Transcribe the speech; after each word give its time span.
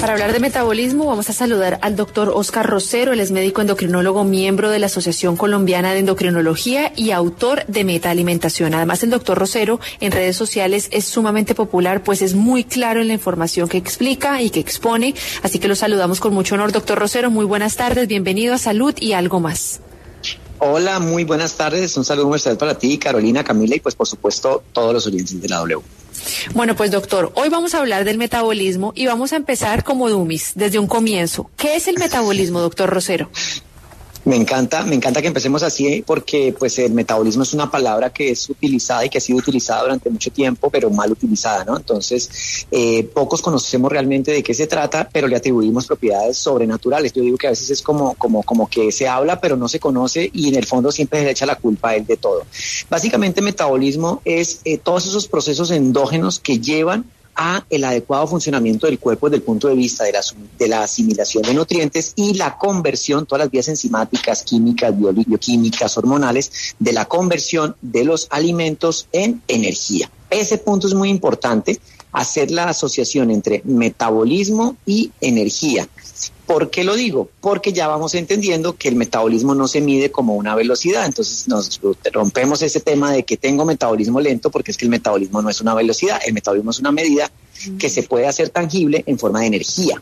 Para 0.00 0.12
hablar 0.12 0.34
de 0.34 0.40
metabolismo, 0.40 1.06
vamos 1.06 1.30
a 1.30 1.32
saludar 1.32 1.78
al 1.80 1.96
doctor 1.96 2.30
Oscar 2.34 2.68
Rosero. 2.68 3.14
Él 3.14 3.20
es 3.20 3.30
médico 3.30 3.62
endocrinólogo, 3.62 4.24
miembro 4.24 4.70
de 4.70 4.78
la 4.78 4.86
Asociación 4.86 5.36
Colombiana 5.36 5.94
de 5.94 6.00
Endocrinología 6.00 6.92
y 6.94 7.12
autor 7.12 7.64
de 7.66 7.82
Meta 7.82 8.10
Alimentación. 8.10 8.74
Además, 8.74 9.02
el 9.02 9.10
doctor 9.10 9.38
Rosero 9.38 9.80
en 10.00 10.12
redes 10.12 10.36
sociales 10.36 10.88
es 10.92 11.06
sumamente 11.06 11.54
popular, 11.54 12.04
pues 12.04 12.20
es 12.20 12.34
muy 12.34 12.62
claro 12.62 13.00
en 13.00 13.08
la 13.08 13.14
información 13.14 13.68
que 13.68 13.78
explica 13.78 14.42
y 14.42 14.50
que 14.50 14.60
expone. 14.60 15.14
Así 15.42 15.58
que 15.58 15.66
lo 15.66 15.74
saludamos 15.74 16.20
con 16.20 16.34
mucho 16.34 16.56
honor, 16.56 16.72
doctor 16.72 16.98
Rosero. 16.98 17.30
Muy 17.30 17.46
buenas 17.46 17.76
tardes, 17.76 18.06
bienvenido 18.06 18.54
a 18.54 18.58
Salud 18.58 18.94
y 19.00 19.14
algo 19.14 19.40
más. 19.40 19.80
Hola, 20.58 21.00
muy 21.00 21.24
buenas 21.24 21.54
tardes. 21.54 21.96
Un 21.96 22.04
saludo 22.04 22.34
especial 22.34 22.58
para 22.58 22.78
ti, 22.78 22.98
Carolina, 22.98 23.42
Camila 23.42 23.76
y 23.76 23.80
pues 23.80 23.94
por 23.94 24.06
supuesto 24.06 24.62
todos 24.72 24.92
los 24.92 25.06
oyentes 25.06 25.40
de 25.40 25.48
la 25.48 25.56
W. 25.56 25.80
Bueno, 26.54 26.74
pues 26.76 26.90
doctor, 26.90 27.32
hoy 27.34 27.48
vamos 27.48 27.74
a 27.74 27.78
hablar 27.78 28.04
del 28.04 28.18
metabolismo 28.18 28.92
y 28.94 29.06
vamos 29.06 29.32
a 29.32 29.36
empezar 29.36 29.84
como 29.84 30.08
Dumis, 30.08 30.52
desde 30.54 30.78
un 30.78 30.86
comienzo. 30.86 31.50
¿Qué 31.56 31.76
es 31.76 31.88
el 31.88 31.98
metabolismo, 31.98 32.60
doctor 32.60 32.90
Rosero? 32.90 33.30
Me 34.26 34.34
encanta, 34.34 34.82
me 34.82 34.96
encanta 34.96 35.22
que 35.22 35.28
empecemos 35.28 35.62
así 35.62 36.02
porque 36.04 36.52
pues 36.58 36.80
el 36.80 36.92
metabolismo 36.92 37.44
es 37.44 37.54
una 37.54 37.70
palabra 37.70 38.10
que 38.10 38.30
es 38.30 38.50
utilizada 38.50 39.06
y 39.06 39.08
que 39.08 39.18
ha 39.18 39.20
sido 39.20 39.38
utilizada 39.38 39.82
durante 39.82 40.10
mucho 40.10 40.32
tiempo, 40.32 40.68
pero 40.68 40.90
mal 40.90 41.12
utilizada, 41.12 41.64
¿no? 41.64 41.76
Entonces, 41.76 42.66
eh, 42.72 43.04
pocos 43.04 43.40
conocemos 43.40 43.88
realmente 43.88 44.32
de 44.32 44.42
qué 44.42 44.52
se 44.52 44.66
trata, 44.66 45.08
pero 45.12 45.28
le 45.28 45.36
atribuimos 45.36 45.86
propiedades 45.86 46.38
sobrenaturales. 46.38 47.12
Yo 47.12 47.22
digo 47.22 47.38
que 47.38 47.46
a 47.46 47.50
veces 47.50 47.70
es 47.70 47.82
como, 47.82 48.14
como, 48.14 48.42
como 48.42 48.68
que 48.68 48.90
se 48.90 49.06
habla, 49.06 49.40
pero 49.40 49.56
no 49.56 49.68
se 49.68 49.78
conoce 49.78 50.28
y 50.34 50.48
en 50.48 50.56
el 50.56 50.66
fondo 50.66 50.90
siempre 50.90 51.20
se 51.20 51.26
le 51.26 51.30
echa 51.30 51.46
la 51.46 51.54
culpa 51.54 51.90
a 51.90 51.94
él 51.94 52.04
de 52.04 52.16
todo. 52.16 52.42
Básicamente, 52.90 53.40
metabolismo 53.40 54.22
es 54.24 54.60
eh, 54.64 54.78
todos 54.78 55.06
esos 55.06 55.28
procesos 55.28 55.70
endógenos 55.70 56.40
que 56.40 56.58
llevan 56.58 57.04
a 57.36 57.64
el 57.70 57.84
adecuado 57.84 58.26
funcionamiento 58.26 58.86
del 58.86 58.98
cuerpo 58.98 59.28
desde 59.28 59.38
el 59.38 59.42
punto 59.42 59.68
de 59.68 59.74
vista 59.74 60.04
de 60.04 60.12
la, 60.12 60.20
de 60.58 60.68
la 60.68 60.82
asimilación 60.82 61.42
de 61.42 61.54
nutrientes 61.54 62.12
y 62.16 62.34
la 62.34 62.56
conversión, 62.58 63.26
todas 63.26 63.44
las 63.44 63.50
vías 63.50 63.68
enzimáticas, 63.68 64.42
químicas, 64.42 64.94
bioquímicas, 64.98 65.96
hormonales, 65.98 66.74
de 66.78 66.92
la 66.92 67.04
conversión 67.04 67.76
de 67.82 68.04
los 68.04 68.26
alimentos 68.30 69.08
en 69.12 69.42
energía. 69.48 70.10
Ese 70.30 70.58
punto 70.58 70.86
es 70.86 70.94
muy 70.94 71.08
importante, 71.10 71.78
hacer 72.12 72.50
la 72.50 72.70
asociación 72.70 73.30
entre 73.30 73.60
metabolismo 73.64 74.76
y 74.86 75.12
energía. 75.20 75.86
¿Por 76.46 76.70
qué 76.70 76.84
lo 76.84 76.94
digo? 76.94 77.28
Porque 77.40 77.72
ya 77.72 77.88
vamos 77.88 78.14
entendiendo 78.14 78.76
que 78.76 78.88
el 78.88 78.94
metabolismo 78.94 79.54
no 79.54 79.66
se 79.66 79.80
mide 79.80 80.12
como 80.12 80.36
una 80.36 80.54
velocidad. 80.54 81.04
Entonces 81.04 81.48
nos 81.48 81.80
rompemos 82.12 82.62
ese 82.62 82.80
tema 82.80 83.12
de 83.12 83.24
que 83.24 83.36
tengo 83.36 83.64
metabolismo 83.64 84.20
lento 84.20 84.50
porque 84.50 84.70
es 84.70 84.76
que 84.76 84.84
el 84.84 84.90
metabolismo 84.90 85.42
no 85.42 85.50
es 85.50 85.60
una 85.60 85.74
velocidad, 85.74 86.20
el 86.24 86.34
metabolismo 86.34 86.70
es 86.70 86.78
una 86.78 86.92
medida 86.92 87.30
que 87.78 87.90
se 87.90 88.04
puede 88.04 88.26
hacer 88.26 88.50
tangible 88.50 89.02
en 89.06 89.18
forma 89.18 89.40
de 89.40 89.46
energía. 89.46 90.00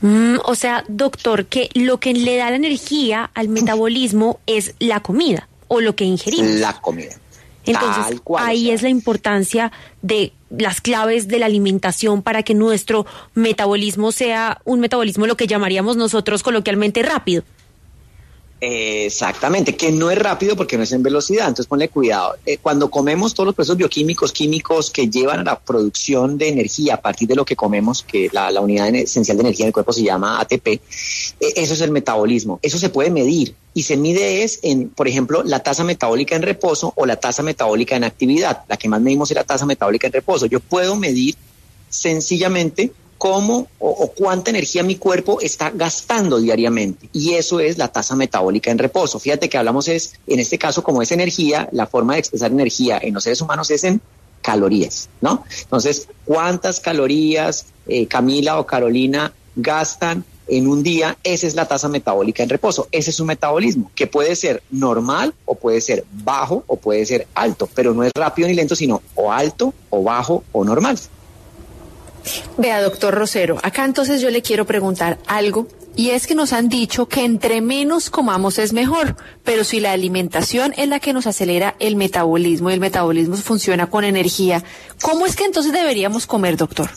Mm, 0.00 0.36
o 0.44 0.54
sea, 0.54 0.84
doctor, 0.88 1.46
que 1.46 1.68
lo 1.74 1.98
que 2.00 2.14
le 2.14 2.36
da 2.36 2.50
la 2.50 2.56
energía 2.56 3.30
al 3.34 3.48
metabolismo 3.50 4.40
es 4.46 4.74
la 4.78 5.00
comida 5.00 5.48
o 5.68 5.80
lo 5.80 5.94
que 5.94 6.04
ingerimos. 6.04 6.52
La 6.52 6.80
comida. 6.80 7.16
Entonces, 7.66 8.20
ahí 8.38 8.70
es 8.70 8.82
la 8.82 8.88
importancia 8.88 9.72
de 10.02 10.32
las 10.50 10.80
claves 10.80 11.28
de 11.28 11.38
la 11.38 11.46
alimentación 11.46 12.22
para 12.22 12.42
que 12.42 12.54
nuestro 12.54 13.06
metabolismo 13.34 14.12
sea 14.12 14.60
un 14.64 14.80
metabolismo 14.80 15.26
lo 15.26 15.36
que 15.36 15.46
llamaríamos 15.46 15.96
nosotros 15.96 16.42
coloquialmente 16.42 17.02
rápido. 17.02 17.42
Exactamente, 18.58 19.76
que 19.76 19.92
no 19.92 20.10
es 20.10 20.18
rápido 20.18 20.56
porque 20.56 20.78
no 20.78 20.84
es 20.84 20.92
en 20.92 21.02
velocidad, 21.02 21.48
entonces 21.48 21.66
ponle 21.66 21.90
cuidado. 21.90 22.36
Eh, 22.46 22.56
cuando 22.56 22.90
comemos 22.90 23.34
todos 23.34 23.48
los 23.48 23.54
procesos 23.54 23.76
bioquímicos, 23.76 24.32
químicos 24.32 24.90
que 24.90 25.10
llevan 25.10 25.40
a 25.40 25.44
la 25.44 25.60
producción 25.60 26.38
de 26.38 26.48
energía 26.48 26.94
a 26.94 27.02
partir 27.02 27.28
de 27.28 27.34
lo 27.34 27.44
que 27.44 27.54
comemos, 27.54 28.02
que 28.02 28.30
la, 28.32 28.50
unidad 28.58 28.94
esencial 28.94 29.36
de 29.36 29.42
energía 29.42 29.64
en 29.64 29.68
el 29.68 29.72
cuerpo 29.74 29.92
se 29.92 30.02
llama 30.02 30.40
ATP, 30.40 30.66
eh, 30.68 30.80
eso 31.54 31.74
es 31.74 31.80
el 31.82 31.90
metabolismo, 31.90 32.58
eso 32.62 32.78
se 32.78 32.88
puede 32.88 33.10
medir 33.10 33.54
y 33.74 33.82
se 33.82 33.98
mide 33.98 34.42
es 34.42 34.60
en, 34.62 34.88
por 34.88 35.06
ejemplo, 35.06 35.42
la 35.42 35.62
tasa 35.62 35.84
metabólica 35.84 36.34
en 36.34 36.40
reposo 36.40 36.94
o 36.96 37.04
la 37.04 37.16
tasa 37.16 37.42
metabólica 37.42 37.94
en 37.94 38.04
actividad. 38.04 38.62
La 38.68 38.78
que 38.78 38.88
más 38.88 39.02
medimos 39.02 39.30
es 39.30 39.34
la 39.34 39.44
tasa 39.44 39.66
metabólica 39.66 40.06
en 40.06 40.14
reposo. 40.14 40.46
Yo 40.46 40.60
puedo 40.60 40.96
medir 40.96 41.34
sencillamente 41.90 42.90
cómo 43.18 43.68
o, 43.78 44.12
cuánta 44.12 44.50
energía 44.50 44.82
mi 44.82 44.96
cuerpo 44.96 45.40
está 45.40 45.70
gastando 45.70 46.38
diariamente. 46.38 47.08
Y 47.12 47.34
eso 47.34 47.60
es 47.60 47.78
la 47.78 47.88
tasa 47.88 48.16
metabólica 48.16 48.70
en 48.70 48.78
reposo. 48.78 49.18
Fíjate 49.18 49.48
que 49.48 49.58
hablamos 49.58 49.88
es, 49.88 50.14
en 50.26 50.40
este 50.40 50.58
caso, 50.58 50.82
como 50.82 51.02
es 51.02 51.12
energía, 51.12 51.68
la 51.72 51.86
forma 51.86 52.14
de 52.14 52.20
expresar 52.20 52.50
energía 52.50 52.98
en 53.00 53.14
los 53.14 53.24
seres 53.24 53.40
humanos 53.40 53.70
es 53.70 53.84
en 53.84 54.00
calorías, 54.42 55.08
¿no? 55.20 55.44
Entonces, 55.62 56.08
¿cuántas 56.24 56.80
calorías 56.80 57.66
eh, 57.88 58.06
Camila 58.06 58.60
o 58.60 58.66
Carolina 58.66 59.32
gastan 59.56 60.24
en 60.46 60.68
un 60.68 60.82
día? 60.82 61.16
Esa 61.24 61.46
es 61.46 61.54
la 61.54 61.66
tasa 61.66 61.88
metabólica 61.88 62.42
en 62.42 62.48
reposo. 62.48 62.86
Ese 62.92 63.10
es 63.10 63.18
un 63.18 63.26
metabolismo 63.26 63.90
que 63.94 64.06
puede 64.06 64.36
ser 64.36 64.62
normal 64.70 65.34
o 65.46 65.56
puede 65.56 65.80
ser 65.80 66.04
bajo 66.12 66.62
o 66.68 66.76
puede 66.76 67.04
ser 67.06 67.26
alto, 67.34 67.68
pero 67.74 67.92
no 67.92 68.04
es 68.04 68.12
rápido 68.14 68.46
ni 68.46 68.54
lento, 68.54 68.76
sino 68.76 69.02
o 69.16 69.32
alto 69.32 69.74
o 69.90 70.04
bajo 70.04 70.44
o 70.52 70.64
normal. 70.64 70.96
Vea, 72.58 72.82
doctor 72.82 73.14
Rosero, 73.14 73.58
acá 73.62 73.84
entonces 73.84 74.20
yo 74.20 74.30
le 74.30 74.42
quiero 74.42 74.66
preguntar 74.66 75.18
algo 75.26 75.68
y 75.94 76.10
es 76.10 76.26
que 76.26 76.34
nos 76.34 76.52
han 76.52 76.68
dicho 76.68 77.06
que 77.08 77.24
entre 77.24 77.60
menos 77.60 78.10
comamos 78.10 78.58
es 78.58 78.72
mejor, 78.72 79.16
pero 79.44 79.64
si 79.64 79.80
la 79.80 79.92
alimentación 79.92 80.74
es 80.76 80.88
la 80.88 81.00
que 81.00 81.14
nos 81.14 81.26
acelera 81.26 81.74
el 81.78 81.96
metabolismo 81.96 82.70
y 82.70 82.74
el 82.74 82.80
metabolismo 82.80 83.36
funciona 83.36 83.88
con 83.88 84.04
energía, 84.04 84.62
¿cómo 85.00 85.24
es 85.24 85.36
que 85.36 85.44
entonces 85.44 85.72
deberíamos 85.72 86.26
comer, 86.26 86.56
doctor? 86.56 86.90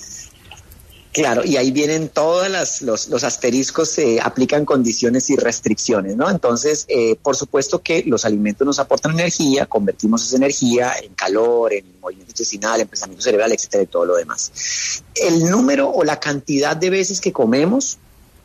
Claro, 1.12 1.44
y 1.44 1.58
ahí 1.58 1.72
vienen 1.72 2.10
todos 2.10 2.48
los, 2.82 3.24
asteriscos, 3.24 3.90
se 3.90 4.22
aplican 4.22 4.64
condiciones 4.64 5.30
y 5.32 5.36
restricciones, 5.38 6.16
¿no? 6.16 6.30
Entonces, 6.30 6.86
eh, 6.88 7.16
por 7.16 7.36
supuesto 7.36 7.80
que 7.80 8.04
los 8.06 8.26
alimentos 8.26 8.66
nos 8.66 8.78
aportan 8.78 9.14
energía, 9.14 9.66
convertimos 9.66 10.24
esa 10.24 10.38
energía 10.38 10.94
en 11.02 11.16
calor, 11.16 11.74
en 11.74 12.00
movimiento 12.00 12.32
intestinal, 12.32 12.82
en 12.82 12.88
pensamiento 12.88 13.24
cerebral, 13.24 13.52
etcétera, 13.52 13.84
y 13.84 13.88
todo 13.88 14.06
lo 14.06 14.16
demás. 14.18 15.04
El 15.16 15.50
número 15.50 15.90
o 15.90 16.04
la 16.04 16.20
cantidad 16.20 16.78
de 16.78 16.92
veces 16.92 17.20
que 17.20 17.34
comemos 17.34 17.98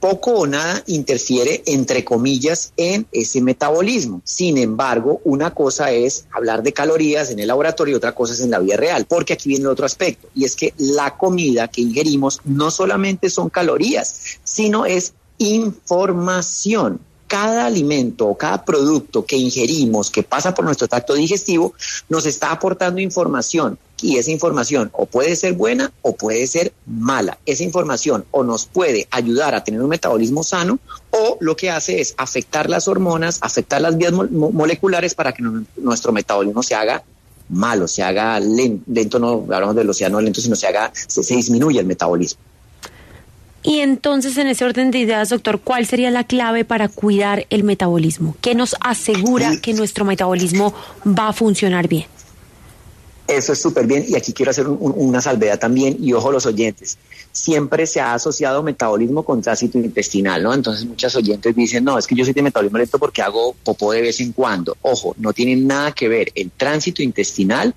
poco 0.05 0.33
o 0.33 0.47
nada 0.47 0.83
interfiere, 0.87 1.63
entre 1.65 2.05
comillas, 2.05 2.75
en 2.77 3.07
ese 3.11 3.41
metabolismo. 3.41 4.21
Sin 4.23 4.59
embargo, 4.59 5.23
una 5.25 5.55
cosa 5.55 5.93
es 5.93 6.27
hablar 6.31 6.63
de 6.63 6.75
calorías 6.75 7.31
en 7.31 7.39
el 7.39 7.49
laboratorio 7.49 7.95
y 7.95 7.97
otra 7.97 8.15
cosa 8.15 8.35
es 8.35 8.43
en 8.43 8.51
la 8.51 8.59
vida 8.59 8.77
real, 8.77 9.07
porque 9.09 9.33
aquí 9.33 9.49
viene 9.49 9.63
el 9.63 9.71
otro 9.71 9.87
aspecto, 9.87 10.29
y 10.35 10.45
es 10.45 10.57
que 10.57 10.75
la 10.77 11.17
comida 11.17 11.69
que 11.69 11.81
ingerimos 11.81 12.43
no 12.45 12.71
solamente 12.71 13.31
son 13.31 13.49
calorías, 13.49 14.37
sino 14.45 14.85
es 14.85 15.15
información 15.39 17.01
cada 17.35 17.67
alimento 17.67 18.29
o 18.29 18.39
cada 18.39 18.65
producto 18.65 19.27
que 19.27 19.37
ingerimos, 19.37 20.09
que 20.09 20.23
pasa 20.23 20.55
por 20.55 20.65
nuestro 20.65 20.87
tracto 20.87 21.15
digestivo, 21.15 21.75
nos 22.09 22.27
está 22.27 22.53
aportando 22.53 23.01
información 23.01 23.77
y 24.01 24.19
esa 24.19 24.31
información 24.31 24.89
o 24.93 25.07
puede 25.07 25.35
ser 25.35 25.55
buena 25.55 25.91
o 26.03 26.15
puede 26.15 26.47
ser 26.47 26.73
mala. 26.87 27.37
Esa 27.45 27.65
información 27.65 28.25
o 28.31 28.45
nos 28.45 28.67
puede 28.67 29.09
ayudar 29.11 29.57
a 29.57 29.65
tener 29.65 29.83
un 29.83 29.89
metabolismo 29.89 30.45
sano 30.45 30.79
o 31.11 31.37
lo 31.41 31.57
que 31.57 31.71
hace 31.71 32.01
es 32.01 32.15
afectar 32.19 32.71
las 32.71 32.87
hormonas, 32.87 33.39
afectar 33.41 33.81
las 33.81 33.97
vías 33.97 34.13
moleculares 34.13 35.17
para 35.17 35.33
que 35.33 35.43
nuestro 35.77 36.13
metabolismo 36.13 36.63
se 36.63 36.77
haga 36.77 37.03
malo, 37.49 37.89
se 37.89 38.05
haga 38.05 38.39
lento, 38.39 39.19
no 39.19 39.45
hablamos 39.53 39.75
del 39.75 39.91
océano 39.91 40.21
lento, 40.21 40.41
sino 40.41 40.55
se 40.55 40.69
haga, 40.69 40.93
se 40.95 41.35
disminuye 41.35 41.81
el 41.81 41.87
metabolismo. 41.87 42.41
Y 43.67 43.81
entonces, 43.81 44.37
en 44.37 44.47
ese 44.47 44.63
orden 44.63 44.91
de 44.91 44.99
ideas, 44.99 45.31
doctor, 45.31 45.59
¿cuál 45.59 45.87
sería 45.87 46.11
la 46.11 46.25
clave 46.25 46.67
para 46.67 46.89
cuidar 46.89 47.47
el 47.49 47.65
metabolismo? 47.65 48.37
¿Qué 48.43 48.55
nos 48.55 48.77
asegura 48.81 49.57
que 49.57 49.73
nuestro 49.73 50.05
metabolismo 50.05 50.75
va 51.07 51.29
a 51.29 51.33
funcionar 51.33 51.89
bien? 51.89 52.07
Eso 53.27 53.55
es 53.55 53.63
súper 53.63 53.87
bien 53.87 54.05
y 54.07 54.17
aquí 54.17 54.35
quiero 54.35 54.51
hacer 54.51 54.69
una 54.69 55.23
salvedad 55.23 55.59
también 55.59 55.97
y 55.99 56.13
ojo 56.13 56.31
los 56.31 56.45
oyentes. 56.45 56.99
Siempre 57.33 57.87
se 57.87 57.99
ha 57.99 58.13
asociado 58.13 58.63
metabolismo 58.63 59.23
con 59.23 59.41
tránsito 59.41 59.79
intestinal, 59.79 60.43
¿no? 60.43 60.53
Entonces 60.53 60.85
muchas 60.85 61.17
oyentes 61.17 61.57
dicen, 61.57 61.85
no, 61.85 61.99
es 61.99 62.07
que 62.07 62.15
yo 62.15 62.23
soy 62.23 62.35
de 62.35 62.43
metabolismo 62.43 62.77
lento 62.77 62.99
porque 62.99 63.23
hago 63.23 63.55
popó 63.65 63.93
de 63.93 64.03
vez 64.03 64.21
en 64.21 64.33
cuando. 64.33 64.77
Ojo, 64.83 65.15
no 65.17 65.33
tiene 65.33 65.57
nada 65.57 65.93
que 65.93 66.07
ver 66.07 66.33
el 66.35 66.51
tránsito 66.51 67.03
intestinal 67.03 67.75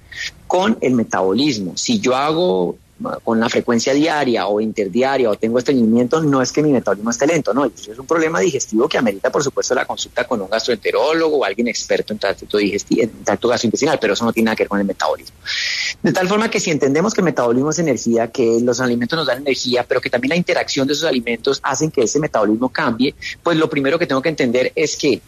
con 0.48 0.78
el 0.82 0.96
metabolismo. 0.96 1.78
Si 1.78 2.02
yo 2.02 2.14
hago 2.14 2.76
con 3.24 3.40
la 3.40 3.48
frecuencia 3.50 3.94
diaria 3.94 4.48
o 4.48 4.60
interdiaria 4.60 5.30
o 5.30 5.36
tengo 5.36 5.60
estreñimiento, 5.60 6.22
no 6.24 6.42
es 6.42 6.52
que 6.52 6.64
mi 6.64 6.72
metabolismo 6.72 7.12
esté 7.12 7.28
lento, 7.28 7.54
no, 7.54 7.66
es 7.66 7.88
un 7.98 8.08
problema 8.08 8.40
digestivo 8.40 8.90
que 8.90 8.98
amerita, 8.98 9.32
por 9.32 9.44
supuesto, 9.44 9.76
la 9.76 9.86
consulta 9.86 10.26
con 10.26 10.42
un 10.42 10.50
gastroenterólogo 10.50 11.38
o 11.38 11.46
alguien 11.46 11.68
experto 11.68 12.14
en 12.14 12.20
tracto, 12.20 12.60
en 12.60 13.24
tracto 13.24 13.48
gastrointestinal, 13.48 14.00
pero 14.00 14.14
eso 14.14 14.26
no 14.26 14.34
tiene 14.34 14.46
nada 14.46 14.56
que 14.56 14.64
ver 14.64 14.70
con 14.70 14.80
el 14.80 14.86
metabolismo. 14.86 15.38
De 16.02 16.12
tal 16.12 16.28
forma 16.28 16.50
que 16.50 16.60
si 16.60 16.72
entendemos 16.72 17.14
que 17.14 17.22
el 17.22 17.26
metabolismo 17.26 17.70
es 17.70 17.80
energía, 17.80 18.32
que 18.32 18.60
los 18.62 18.80
alimentos 18.82 19.18
nos 19.18 19.28
dan 19.28 19.40
energía, 19.40 19.86
pero 19.88 20.02
que 20.02 20.10
también 20.10 20.30
la 20.30 20.36
interacción 20.36 20.88
de 20.88 20.94
esos 20.94 21.06
alimentos 21.06 21.60
hacen 21.64 21.92
que 21.92 22.02
ese 22.02 22.20
metabolismo 22.20 22.70
cambie, 22.70 23.14
pues 23.44 23.58
lo 23.58 23.70
primero 23.70 24.00
que 24.00 24.08
tengo 24.08 24.22
que 24.22 24.30
entender 24.30 24.72
es 24.76 24.98
que 24.98 25.22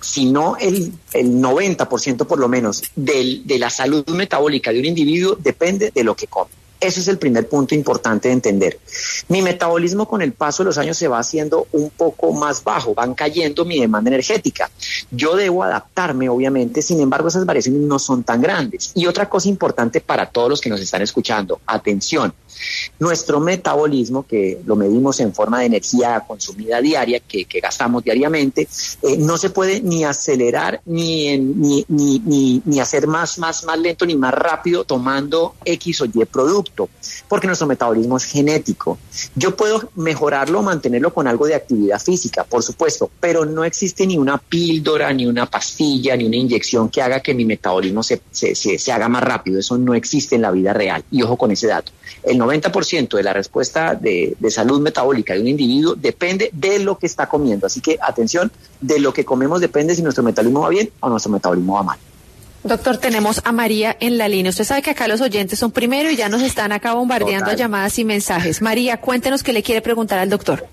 si 0.00 0.26
no 0.26 0.56
el, 0.56 0.92
el 1.12 1.26
90% 1.40 2.26
por 2.26 2.38
lo 2.38 2.48
menos 2.48 2.82
de 2.94 3.58
la 3.58 3.70
salud 3.70 4.06
metabólica 4.08 4.72
de 4.72 4.80
un 4.80 4.84
individuo 4.84 5.36
depende 5.36 5.90
de 5.94 6.04
lo 6.04 6.14
que 6.14 6.26
come. 6.26 6.50
Ese 6.86 7.00
es 7.00 7.08
el 7.08 7.18
primer 7.18 7.48
punto 7.48 7.74
importante 7.74 8.28
de 8.28 8.34
entender. 8.34 8.78
Mi 9.26 9.42
metabolismo 9.42 10.06
con 10.06 10.22
el 10.22 10.32
paso 10.32 10.62
de 10.62 10.66
los 10.66 10.78
años 10.78 10.96
se 10.96 11.08
va 11.08 11.18
haciendo 11.18 11.66
un 11.72 11.90
poco 11.90 12.32
más 12.32 12.62
bajo, 12.62 12.94
van 12.94 13.14
cayendo 13.14 13.64
mi 13.64 13.80
demanda 13.80 14.08
energética. 14.08 14.70
Yo 15.10 15.34
debo 15.34 15.64
adaptarme, 15.64 16.28
obviamente, 16.28 16.82
sin 16.82 17.00
embargo, 17.00 17.26
esas 17.26 17.44
variaciones 17.44 17.80
no 17.82 17.98
son 17.98 18.22
tan 18.22 18.40
grandes. 18.40 18.92
Y 18.94 19.06
otra 19.06 19.28
cosa 19.28 19.48
importante 19.48 20.00
para 20.00 20.26
todos 20.26 20.48
los 20.48 20.60
que 20.60 20.70
nos 20.70 20.80
están 20.80 21.02
escuchando, 21.02 21.60
atención, 21.66 22.32
nuestro 22.98 23.40
metabolismo, 23.40 24.26
que 24.26 24.60
lo 24.64 24.76
medimos 24.76 25.20
en 25.20 25.34
forma 25.34 25.60
de 25.60 25.66
energía 25.66 26.24
consumida 26.26 26.80
diaria, 26.80 27.20
que, 27.20 27.46
gastamos 27.60 28.04
diariamente, 28.04 28.68
eh, 29.02 29.16
no 29.18 29.38
se 29.38 29.50
puede 29.50 29.80
ni 29.80 30.04
acelerar 30.04 30.80
ni, 30.84 31.38
ni, 31.38 31.84
ni, 31.88 32.62
ni, 32.64 32.80
hacer 32.80 33.06
más, 33.06 33.38
más, 33.38 33.64
más 33.64 33.78
lento 33.78 34.04
ni 34.06 34.14
más 34.14 34.34
rápido 34.34 34.84
tomando 34.84 35.54
X 35.64 36.02
o 36.02 36.04
Y 36.04 36.24
producto, 36.26 36.88
porque 37.28 37.46
nuestro 37.46 37.66
metabolismo 37.66 38.16
es 38.16 38.24
genético. 38.24 38.98
Yo 39.34 39.56
puedo 39.56 39.90
mejorarlo 39.96 40.62
mantenerlo 40.62 41.12
con 41.12 41.26
algo 41.26 41.46
de 41.46 41.54
actividad 41.54 42.00
física, 42.00 42.44
por 42.44 42.62
supuesto, 42.62 43.10
pero 43.20 43.44
no 43.44 43.64
existe 43.64 44.06
ni 44.06 44.18
una 44.18 44.38
píldora, 44.38 45.12
ni 45.12 45.26
una 45.26 45.46
pastilla, 45.46 46.16
ni 46.16 46.24
una 46.24 46.36
inyección 46.36 46.88
que 46.88 47.02
haga 47.02 47.20
que 47.20 47.34
mi 47.34 47.44
metabolismo 47.44 48.02
se, 48.02 48.20
se, 48.30 48.54
se, 48.54 48.92
haga 48.92 49.08
más 49.08 49.22
rápido. 49.22 49.58
Eso 49.58 49.78
no 49.78 49.94
existe 49.94 50.36
en 50.36 50.42
la 50.42 50.50
vida 50.50 50.72
real. 50.72 51.04
Y 51.10 51.22
ojo 51.22 51.36
con 51.36 51.50
ese 51.50 51.66
dato. 51.66 51.92
90% 52.46 53.16
de 53.16 53.22
la 53.22 53.32
respuesta 53.32 53.94
de, 53.94 54.36
salud 54.50 54.80
metabólica 54.80 55.34
de 55.34 55.40
un 55.40 55.48
individuo 55.48 55.94
depende 55.94 56.50
de 56.52 56.78
lo 56.78 56.98
que 56.98 57.06
está 57.06 57.28
comiendo. 57.28 57.66
Así 57.66 57.80
que 57.80 57.98
atención, 58.00 58.50
de 58.80 59.00
lo 59.00 59.12
que 59.12 59.24
comemos 59.24 59.60
depende 59.60 59.94
si 59.94 60.02
nuestro 60.02 60.22
metabolismo 60.22 60.60
va 60.60 60.68
bien 60.68 60.90
o 61.00 61.08
nuestro 61.08 61.32
metabolismo 61.32 61.74
va 61.74 61.82
mal. 61.82 61.98
Doctor, 62.62 62.96
tenemos 62.98 63.42
a 63.44 63.52
María 63.52 63.96
en 64.00 64.18
la 64.18 64.28
línea. 64.28 64.50
Usted 64.50 64.64
sabe 64.64 64.82
que 64.82 64.90
acá 64.90 65.06
los 65.06 65.20
oyentes 65.20 65.58
son 65.58 65.70
primero 65.70 66.10
y 66.10 66.16
ya 66.16 66.28
nos 66.28 66.42
están 66.42 66.72
acá 66.72 66.94
bombardeando 66.94 67.52
llamadas 67.52 67.98
y 67.98 68.04
mensajes. 68.04 68.60
María, 68.60 69.00
cuéntenos 69.00 69.42
qué 69.42 69.52
le 69.52 69.62
quiere 69.62 69.82
preguntar 69.82 70.18
al 70.18 70.30
doctor. 70.30 70.66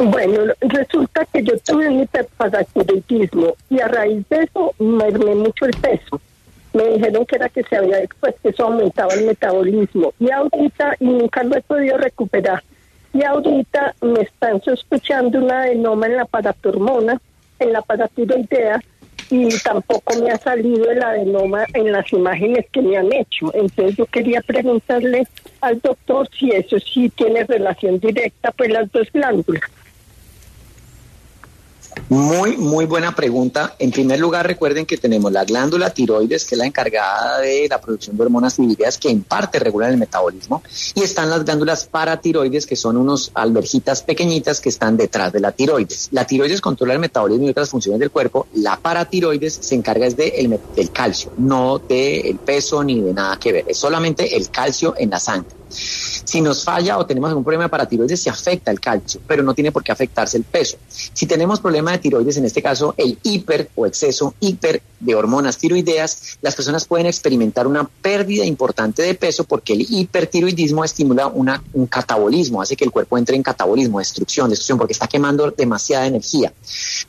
Bueno, 0.00 0.52
resulta 0.60 1.24
que 1.32 1.42
yo 1.42 1.58
tuve 1.58 1.88
un 1.88 2.02
hiperparatiroidismo 2.02 3.54
y 3.70 3.80
a 3.80 3.88
raíz 3.88 4.28
de 4.28 4.44
eso 4.44 4.72
mermé 4.78 5.34
mucho 5.34 5.66
el 5.66 5.72
peso 5.72 6.20
me 6.72 6.84
dijeron 6.84 7.26
que 7.26 7.36
era 7.36 7.48
que 7.48 7.62
se 7.64 7.76
había 7.76 7.98
pues 8.20 8.34
que 8.42 8.50
eso 8.50 8.64
aumentaba 8.64 9.14
el 9.14 9.26
metabolismo 9.26 10.12
y 10.18 10.30
ahorita 10.30 10.96
y 11.00 11.06
nunca 11.06 11.42
lo 11.42 11.56
he 11.56 11.62
podido 11.62 11.96
recuperar 11.96 12.62
y 13.12 13.22
ahorita 13.24 13.94
me 14.02 14.20
están 14.20 14.60
sospechando 14.62 15.38
una 15.38 15.62
adenoma 15.62 16.06
en 16.06 16.16
la 16.16 16.24
paratormona 16.24 17.20
en 17.58 17.72
la 17.72 17.82
paratiroidea 17.82 18.80
y 19.30 19.48
tampoco 19.58 20.14
me 20.20 20.30
ha 20.30 20.38
salido 20.38 20.90
el 20.90 21.02
adenoma 21.02 21.64
en 21.74 21.92
las 21.92 22.10
imágenes 22.12 22.64
que 22.72 22.80
me 22.80 22.96
han 22.96 23.12
hecho. 23.12 23.52
Entonces 23.54 23.96
yo 23.96 24.06
quería 24.06 24.40
preguntarle 24.40 25.26
al 25.60 25.80
doctor 25.80 26.28
si 26.38 26.50
eso 26.50 26.78
sí 26.78 27.10
tiene 27.10 27.44
relación 27.44 27.98
directa 27.98 28.52
pues 28.52 28.70
las 28.70 28.90
dos 28.90 29.10
glándulas. 29.12 29.70
Muy, 32.10 32.56
muy 32.56 32.86
buena 32.86 33.14
pregunta. 33.14 33.74
En 33.78 33.90
primer 33.90 34.18
lugar, 34.18 34.46
recuerden 34.46 34.86
que 34.86 34.96
tenemos 34.96 35.30
la 35.30 35.44
glándula 35.44 35.90
tiroides, 35.90 36.46
que 36.46 36.54
es 36.54 36.58
la 36.58 36.64
encargada 36.64 37.40
de 37.40 37.68
la 37.68 37.78
producción 37.82 38.16
de 38.16 38.22
hormonas 38.22 38.56
tiroideas, 38.56 38.96
que 38.96 39.10
en 39.10 39.24
parte 39.24 39.58
regulan 39.58 39.90
el 39.90 39.98
metabolismo, 39.98 40.62
y 40.94 41.02
están 41.02 41.28
las 41.28 41.44
glándulas 41.44 41.84
paratiroides, 41.84 42.64
que 42.64 42.76
son 42.76 42.96
unos 42.96 43.30
alberjitas 43.34 44.02
pequeñitas 44.02 44.58
que 44.62 44.70
están 44.70 44.96
detrás 44.96 45.34
de 45.34 45.40
la 45.40 45.52
tiroides. 45.52 46.08
La 46.12 46.26
tiroides 46.26 46.62
controla 46.62 46.94
el 46.94 46.98
metabolismo 46.98 47.46
y 47.46 47.50
otras 47.50 47.68
funciones 47.68 48.00
del 48.00 48.10
cuerpo. 48.10 48.46
La 48.54 48.78
paratiroides 48.78 49.58
se 49.60 49.74
encarga 49.74 50.08
de 50.08 50.58
del 50.74 50.90
calcio, 50.90 51.32
no 51.36 51.78
del 51.78 52.36
peso 52.36 52.82
ni 52.82 53.02
de 53.02 53.12
nada 53.12 53.38
que 53.38 53.52
ver. 53.52 53.64
Es 53.68 53.76
solamente 53.76 54.34
el 54.34 54.48
calcio 54.48 54.94
en 54.96 55.10
la 55.10 55.18
sangre. 55.18 55.58
Si 55.70 56.40
nos 56.40 56.64
falla 56.64 56.98
o 56.98 57.06
tenemos 57.06 57.28
algún 57.28 57.44
problema 57.44 57.64
de 57.64 57.70
paratiroides, 57.70 58.22
se 58.22 58.30
afecta 58.30 58.70
el 58.70 58.80
calcio, 58.80 59.20
pero 59.26 59.42
no 59.42 59.54
tiene 59.54 59.72
por 59.72 59.82
qué 59.82 59.92
afectarse 59.92 60.36
el 60.36 60.44
peso. 60.44 60.76
Si 60.88 61.26
tenemos 61.26 61.60
problema 61.60 61.92
de 61.92 61.98
tiroides, 61.98 62.36
en 62.36 62.44
este 62.44 62.62
caso 62.62 62.94
el 62.96 63.18
hiper 63.22 63.70
o 63.74 63.86
exceso 63.86 64.34
hiper 64.40 64.82
de 65.00 65.14
hormonas 65.14 65.58
tiroideas, 65.58 66.38
las 66.42 66.54
personas 66.54 66.86
pueden 66.86 67.06
experimentar 67.06 67.66
una 67.66 67.84
pérdida 67.84 68.44
importante 68.44 69.02
de 69.02 69.14
peso 69.14 69.44
porque 69.44 69.74
el 69.74 69.86
hipertiroidismo 69.88 70.84
estimula 70.84 71.28
un 71.28 71.86
catabolismo, 71.86 72.60
hace 72.60 72.76
que 72.76 72.84
el 72.84 72.90
cuerpo 72.90 73.16
entre 73.16 73.36
en 73.36 73.42
catabolismo, 73.42 73.98
destrucción, 73.98 74.50
destrucción, 74.50 74.78
porque 74.78 74.92
está 74.92 75.06
quemando 75.06 75.50
demasiada 75.50 76.06
energía. 76.06 76.52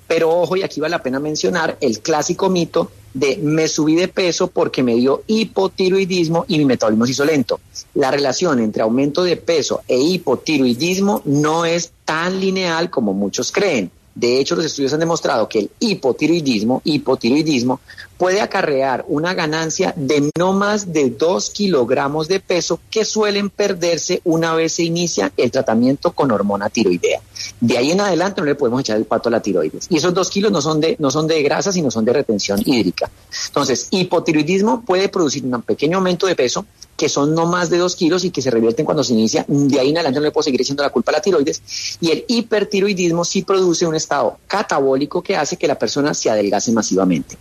Pero 0.08 0.30
ojo, 0.30 0.56
y 0.56 0.64
aquí 0.64 0.80
vale 0.80 0.92
la 0.92 1.04
pena 1.04 1.20
mencionar 1.20 1.78
el 1.82 2.00
clásico 2.00 2.50
mito 2.50 2.92
de 3.14 3.38
me 3.38 3.68
subí 3.68 3.96
de 3.96 4.08
peso 4.08 4.48
porque 4.48 4.84
me 4.84 4.96
dio 4.96 5.24
hipotiroidismo 5.28 6.46
y 6.48 6.58
mi 6.58 6.66
metabolismo 6.66 7.06
se 7.06 7.12
hizo 7.12 7.26
lento. 7.26 7.60
La 7.96 8.12
relación 8.12 8.60
entre 8.60 8.84
aumento 8.84 9.24
de 9.24 9.38
peso 9.38 9.82
e 9.88 10.00
hipotiroidismo 10.00 11.22
no 11.26 11.66
es 11.66 11.92
tan 12.06 12.40
lineal 12.40 12.90
como 12.90 13.14
muchos 13.14 13.52
creen. 13.52 13.92
De 14.16 14.40
hecho, 14.40 14.56
los 14.56 14.66
estudios 14.66 14.94
han 14.94 15.00
demostrado 15.00 15.48
que 15.48 15.60
el 15.60 15.72
hipotiroidismo, 15.80 16.82
hipotiroidismo 16.84 17.80
puede 18.18 18.42
acarrear 18.42 19.06
una 19.08 19.34
ganancia 19.34 19.94
de 19.96 20.30
no 20.38 20.52
más 20.52 20.92
de 20.92 21.10
2 21.10 21.50
kilogramos 21.52 22.28
de 22.28 22.42
peso 22.42 22.80
que 22.90 23.06
suelen 23.06 23.50
perderse 23.50 24.22
una 24.26 24.54
vez 24.56 24.74
se 24.74 24.84
inicia 24.84 25.32
el 25.38 25.52
tratamiento 25.52 26.12
con 26.12 26.32
hormona 26.32 26.70
tiroidea. 26.70 27.22
De 27.62 27.78
ahí 27.78 27.92
en 27.92 28.02
adelante 28.02 28.42
no 28.42 28.48
le 28.48 28.56
podemos 28.56 28.82
echar 28.82 28.98
el 28.98 29.06
pato 29.06 29.30
a 29.30 29.32
la 29.32 29.42
tiroides. 29.42 29.88
Y 29.90 29.98
esos 29.98 30.14
2 30.14 30.30
kilos 30.30 30.52
no 30.52 30.62
son 30.62 30.82
de, 30.82 30.98
no 31.00 31.12
son 31.12 31.28
de 31.28 31.42
grasa, 31.42 31.72
sino 31.72 31.90
son 31.90 32.04
de 32.04 32.14
retención 32.14 32.62
hídrica. 32.66 33.10
Entonces, 33.48 33.88
hipotiroidismo 33.92 34.82
puede 34.82 35.08
producir 35.08 35.46
un 35.46 35.62
pequeño 35.62 35.98
aumento 35.98 36.28
de 36.28 36.36
peso 36.36 36.66
que 37.00 37.08
son 37.08 37.34
no 37.34 37.46
más 37.46 37.70
de 37.70 37.78
2 37.78 37.96
kilos 37.96 38.26
y 38.26 38.30
que 38.30 38.42
se 38.42 38.52
revierten 38.52 38.86
cuando 38.86 39.06
se 39.06 39.14
inicia. 39.14 39.46
De 39.48 39.80
ahí 39.80 39.90
en 39.90 39.98
adelante 39.98 40.20
no 40.20 40.26
le 40.26 40.32
puedo 40.32 40.44
seguir 40.44 40.62
echando 40.62 40.84
la 40.84 40.90
culpa 40.90 41.12
a 41.12 41.14
la 41.14 41.22
tiroides. 41.22 41.62
Y 42.02 42.12
el 42.12 42.26
hipertiroidismo 42.28 43.24
sí 43.24 43.44
produce 43.44 43.88
un 43.88 43.96
estado 43.96 44.38
catabólico 44.48 45.24
que 45.24 45.38
hace 45.38 45.56
que 45.56 45.66
la 45.66 45.80
persona 45.80 46.14
se 46.14 46.30
adelgace 46.30 46.74
masivamente 46.74 47.38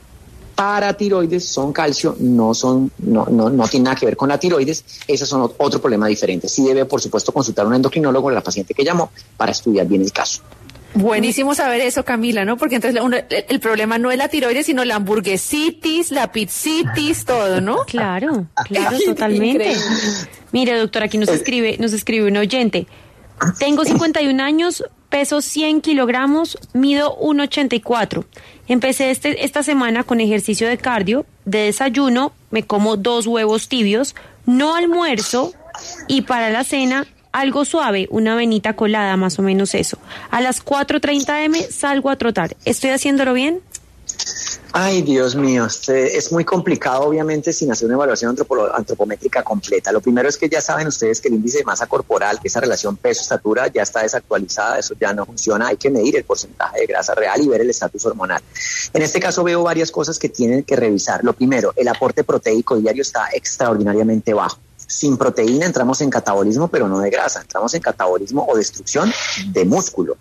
paratiroides 0.55 1.49
son 1.49 1.73
calcio, 1.73 2.17
no 2.19 2.53
son, 2.53 2.91
no, 2.99 3.27
no, 3.31 3.49
no 3.49 3.69
tienen 3.69 3.85
nada 3.85 3.95
que 3.95 4.07
ver 4.07 4.17
con 4.17 4.29
la 4.29 4.41
tiroides, 4.41 4.85
esos 5.07 5.29
son 5.29 5.49
otro 5.57 5.81
problema 5.81 6.09
diferente. 6.09 6.49
Sí 6.49 6.65
debe, 6.65 6.85
por 6.85 7.01
supuesto, 7.01 7.33
consultar 7.33 7.65
a 7.65 7.69
un 7.69 7.77
endocrinólogo 7.77 8.29
la 8.33 8.41
paciente 8.41 8.75
que 8.75 8.83
llamó 8.83 9.13
para 9.37 9.53
estudiar 9.53 9.87
bien 9.87 10.03
el 10.03 10.13
caso. 10.13 10.43
Buenísimo 10.95 11.55
saber 11.55 11.81
eso, 11.83 12.05
Camila, 12.05 12.45
¿no? 12.45 12.57
Porque 12.57 12.77
entonces 12.77 13.01
el 13.49 13.61
problema 13.61 13.99
no 13.99 14.11
es 14.11 14.19
la 14.19 14.29
tiroides, 14.29 14.67
sino 14.67 14.85
la 14.85 14.97
hamburguesitis, 14.97 16.11
la 16.11 16.33
pizzitis, 16.33 17.25
todo, 17.25 17.61
¿no? 17.61 17.79
Claro, 17.87 18.47
claro, 18.65 18.97
totalmente. 19.05 19.75
Mire, 20.53 20.77
doctor, 20.79 21.03
aquí 21.03 21.19
nos 21.19 21.29
escribe, 21.29 21.77
nos 21.79 21.93
escribe 21.93 22.29
un 22.29 22.37
oyente. 22.37 22.87
Tengo 23.59 23.85
51 23.85 24.43
años, 24.43 24.85
peso 25.09 25.41
100 25.41 25.81
kilogramos, 25.81 26.59
mido 26.73 27.17
1,84. 27.19 28.25
Empecé 28.67 29.11
este, 29.11 29.45
esta 29.45 29.63
semana 29.63 30.05
con 30.05 30.21
ejercicio 30.21 30.69
de 30.69 30.79
cardio, 30.79 31.27
de 31.45 31.65
desayuno, 31.65 32.33
me 32.51 32.65
como 32.65 32.97
dos 32.97 33.27
huevos 33.27 33.69
tibios, 33.69 34.15
no 34.47 34.75
almuerzo 34.75 35.53
y 36.09 36.23
para 36.23 36.51
la 36.51 36.65
cena 36.65 37.07
algo 37.33 37.65
suave, 37.65 38.09
una 38.11 38.35
venita 38.35 38.75
colada, 38.77 39.17
más 39.17 39.39
o 39.39 39.43
menos 39.43 39.75
eso. 39.75 39.99
A 40.31 40.41
las 40.41 40.65
4.30 40.65 41.45
m 41.45 41.63
salgo 41.71 42.11
a 42.11 42.17
trotar. 42.17 42.57
¿Estoy 42.65 42.91
haciéndolo 42.91 43.33
bien? 43.33 43.61
Ay, 44.73 45.01
Dios 45.01 45.35
mío, 45.35 45.65
este, 45.65 46.19
es 46.19 46.31
muy 46.31 46.45
complicado, 46.45 47.01
obviamente, 47.03 47.55
sin 47.55 47.73
hacer 47.73 47.87
una 47.87 47.95
evaluación 47.95 48.37
antropométrica 48.75 49.43
completa. 49.43 49.91
Lo 49.93 50.03
primero 50.03 50.29
es 50.29 50.37
que 50.37 50.49
ya 50.49 50.61
saben 50.61 50.87
ustedes 50.87 51.23
que 51.23 51.29
el 51.29 51.35
índice 51.35 51.59
de 51.59 51.65
masa 51.65 51.87
corporal, 51.87 52.39
que 52.39 52.49
esa 52.49 52.61
relación 52.61 52.97
peso-estatura, 52.97 53.69
ya 53.69 53.83
está 53.83 54.03
desactualizada, 54.03 54.79
eso 54.79 54.95
ya 55.01 55.15
no 55.15 55.25
funciona. 55.25 55.69
Hay 55.69 55.79
que 55.79 55.91
medir 55.91 56.17
el 56.17 56.25
porcentaje 56.25 56.81
de 56.81 56.87
grasa 56.87 57.15
real 57.15 57.41
y 57.41 57.49
ver 57.49 57.63
el 57.63 57.71
estatus 57.71 58.05
hormonal. 58.05 58.43
En 58.93 59.03
este 59.03 59.19
caso 59.19 59.43
veo 59.43 59.63
varias 59.63 59.91
cosas 59.91 60.19
que 60.19 60.29
tienen 60.29 60.63
que 60.65 60.77
revisar. 60.77 61.25
Lo 61.25 61.33
primero, 61.33 61.73
el 61.75 61.89
aporte 61.89 62.23
proteico 62.23 62.77
diario 62.77 63.03
está 63.03 63.31
extraordinariamente 63.33 64.35
bajo 64.35 64.59
sin 64.89 65.19
proteína 65.19 65.67
entramos 65.67 66.01
en 66.01 66.09
catabolismo, 66.09 66.69
pero 66.69 66.89
no 66.89 66.99
de 66.99 67.11
grasa, 67.11 67.43
entramos 67.43 67.75
en 67.75 67.83
catabolismo 67.83 68.47
o 68.49 68.57
destrucción 68.57 69.13
de 69.49 69.65
músculo. 69.67 70.17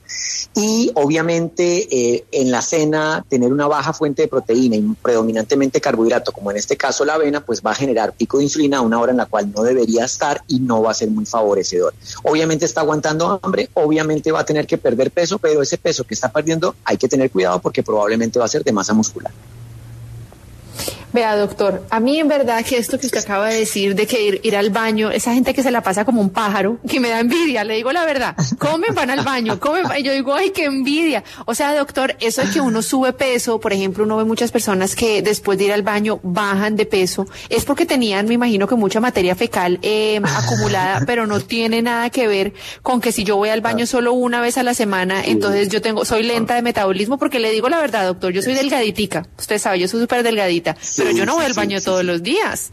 Y 0.54 0.92
obviamente 0.96 1.88
eh, 1.90 2.26
en 2.32 2.52
la 2.52 2.62
cena 2.62 3.26
tener 3.30 3.52
una 3.52 3.68
baja 3.68 3.94
fuente 3.94 4.24
de 4.24 4.28
proteína 4.28 4.76
y 4.76 4.82
predominantemente 5.02 5.80
carbohidrato, 5.80 6.34
como 6.34 6.52
en 6.52 6.58
este 6.58 6.76
caso 6.76 7.06
la 7.06 7.14
avena, 7.14 7.44
pues 7.46 7.62
va 7.66 7.72
a 7.72 7.76
generar 7.76 8.14
pico 8.14 8.38
de 8.38 8.44
insulina 8.44 8.80
a 8.80 8.82
una 8.82 9.00
hora 9.00 9.12
en 9.12 9.18
la 9.18 9.26
cual 9.26 9.52
no 9.56 9.64
debería 9.64 10.04
estar 10.04 10.44
y 10.48 10.60
no 10.60 10.82
va 10.82 10.92
a 10.92 10.94
ser 10.94 11.10
muy 11.10 11.26
favorecedor. 11.26 11.94
Obviamente 12.24 12.66
está 12.66 12.82
aguantando 12.82 13.40
hambre, 13.42 13.70
obviamente 13.74 14.34
va 14.34 14.42
a 14.42 14.46
tener 14.46 14.68
que 14.68 14.78
perder 14.78 15.12
peso, 15.12 15.40
pero 15.40 15.62
ese 15.62 15.78
peso 15.78 16.04
que 16.04 16.14
está 16.14 16.30
perdiendo 16.30 16.76
hay 16.84 16.98
que 16.98 17.08
tener 17.08 17.32
cuidado 17.32 17.62
porque 17.62 17.84
probablemente 17.84 18.38
va 18.38 18.46
a 18.46 18.50
ser 18.50 18.66
de 18.66 18.74
masa 18.74 18.94
muscular. 18.94 19.32
Vea, 21.18 21.36
doctor, 21.36 21.84
a 21.90 22.00
mí 22.00 22.20
en 22.20 22.28
verdad 22.28 22.64
que 22.64 22.78
esto 22.78 23.00
que 23.00 23.08
usted 23.08 23.22
acaba 23.22 23.48
de 23.48 23.56
decir 23.58 23.96
de 23.96 24.06
que 24.06 24.22
ir, 24.22 24.40
ir, 24.44 24.56
al 24.56 24.70
baño, 24.70 25.10
esa 25.10 25.34
gente 25.34 25.56
que 25.56 25.64
se 25.64 25.72
la 25.72 25.82
pasa 25.82 26.06
como 26.06 26.22
un 26.22 26.30
pájaro, 26.30 26.78
que 26.88 27.00
me 27.00 27.10
da 27.10 27.20
envidia, 27.20 27.64
le 27.64 27.74
digo 27.74 27.92
la 27.92 28.06
verdad, 28.06 28.36
comen, 28.60 28.94
van 28.94 29.10
al 29.10 29.26
baño, 29.26 29.60
comen, 29.60 29.86
y 29.98 30.04
yo 30.04 30.14
digo, 30.14 30.36
ay, 30.36 30.52
qué 30.52 30.66
envidia. 30.66 31.24
O 31.46 31.56
sea, 31.56 31.74
doctor, 31.74 32.16
eso 32.20 32.44
de 32.44 32.52
que 32.52 32.62
uno 32.62 32.84
sube 32.84 33.14
peso, 33.14 33.60
por 33.60 33.74
ejemplo, 33.74 34.04
uno 34.04 34.18
ve 34.18 34.26
muchas 34.26 34.52
personas 34.52 34.96
que 34.96 35.24
después 35.24 35.58
de 35.58 35.64
ir 35.64 35.74
al 35.74 35.82
baño 35.82 36.20
bajan 36.22 36.76
de 36.76 36.86
peso, 36.86 37.26
es 37.50 37.66
porque 37.66 37.88
tenían, 37.88 38.28
me 38.28 38.36
imagino 38.36 38.68
que 38.68 38.76
mucha 38.76 39.00
materia 39.00 39.34
fecal 39.34 39.80
eh, 39.82 40.22
acumulada, 40.24 41.04
pero 41.08 41.26
no 41.26 41.40
tiene 41.40 41.82
nada 41.82 42.12
que 42.12 42.28
ver 42.28 42.54
con 42.84 43.02
que 43.02 43.12
si 43.12 43.24
yo 43.24 43.38
voy 43.38 43.50
al 43.50 43.62
baño 43.62 43.88
solo 43.88 44.14
una 44.14 44.40
vez 44.40 44.60
a 44.60 44.62
la 44.62 44.76
semana, 44.76 45.24
entonces 45.26 45.70
yo 45.70 45.82
tengo, 45.82 46.06
soy 46.06 46.22
lenta 46.22 46.54
de 46.54 46.62
metabolismo, 46.62 47.18
porque 47.18 47.40
le 47.40 47.50
digo 47.50 47.70
la 47.70 47.80
verdad, 47.80 48.06
doctor, 48.06 48.32
yo 48.32 48.44
soy 48.44 48.54
delgaditica, 48.54 49.26
usted 49.40 49.58
sabe, 49.58 49.80
yo 49.80 49.88
soy 49.88 50.02
súper 50.02 50.22
delgadita 50.22 50.78
pero 51.07 51.07
yo 51.12 51.26
no 51.26 51.36
voy 51.36 51.46
al 51.46 51.54
baño 51.54 51.82
todos 51.82 52.04
los 52.04 52.24
días. 52.24 52.72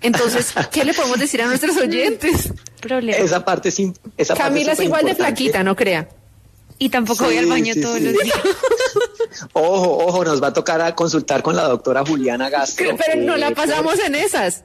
Entonces, 0.00 0.52
¿qué 0.70 0.84
le 0.84 0.92
podemos 0.92 1.18
decir 1.18 1.40
a 1.42 1.46
nuestros 1.46 1.76
oyentes? 1.76 2.52
Esa 3.16 3.44
parte 3.44 3.70
sí. 3.70 3.92
Esa 4.16 4.34
Camila 4.34 4.72
es 4.72 4.80
igual 4.80 5.06
de 5.06 5.14
flaquita, 5.14 5.62
no 5.62 5.74
crea. 5.74 6.08
Y 6.78 6.88
tampoco 6.88 7.24
voy 7.24 7.38
al 7.38 7.46
baño 7.46 7.72
todos 7.80 8.00
los 8.00 8.12
días. 8.12 8.38
ojo, 9.52 10.04
ojo, 10.04 10.24
nos 10.24 10.42
va 10.42 10.48
a 10.48 10.52
tocar 10.52 10.80
a 10.82 10.94
consultar 10.94 11.42
con 11.42 11.56
la 11.56 11.64
doctora 11.64 12.04
Juliana 12.04 12.50
Gastro. 12.50 12.96
Pero 12.96 13.22
no 13.22 13.36
la 13.36 13.52
pasamos 13.52 13.98
en 14.00 14.14
esas. 14.14 14.64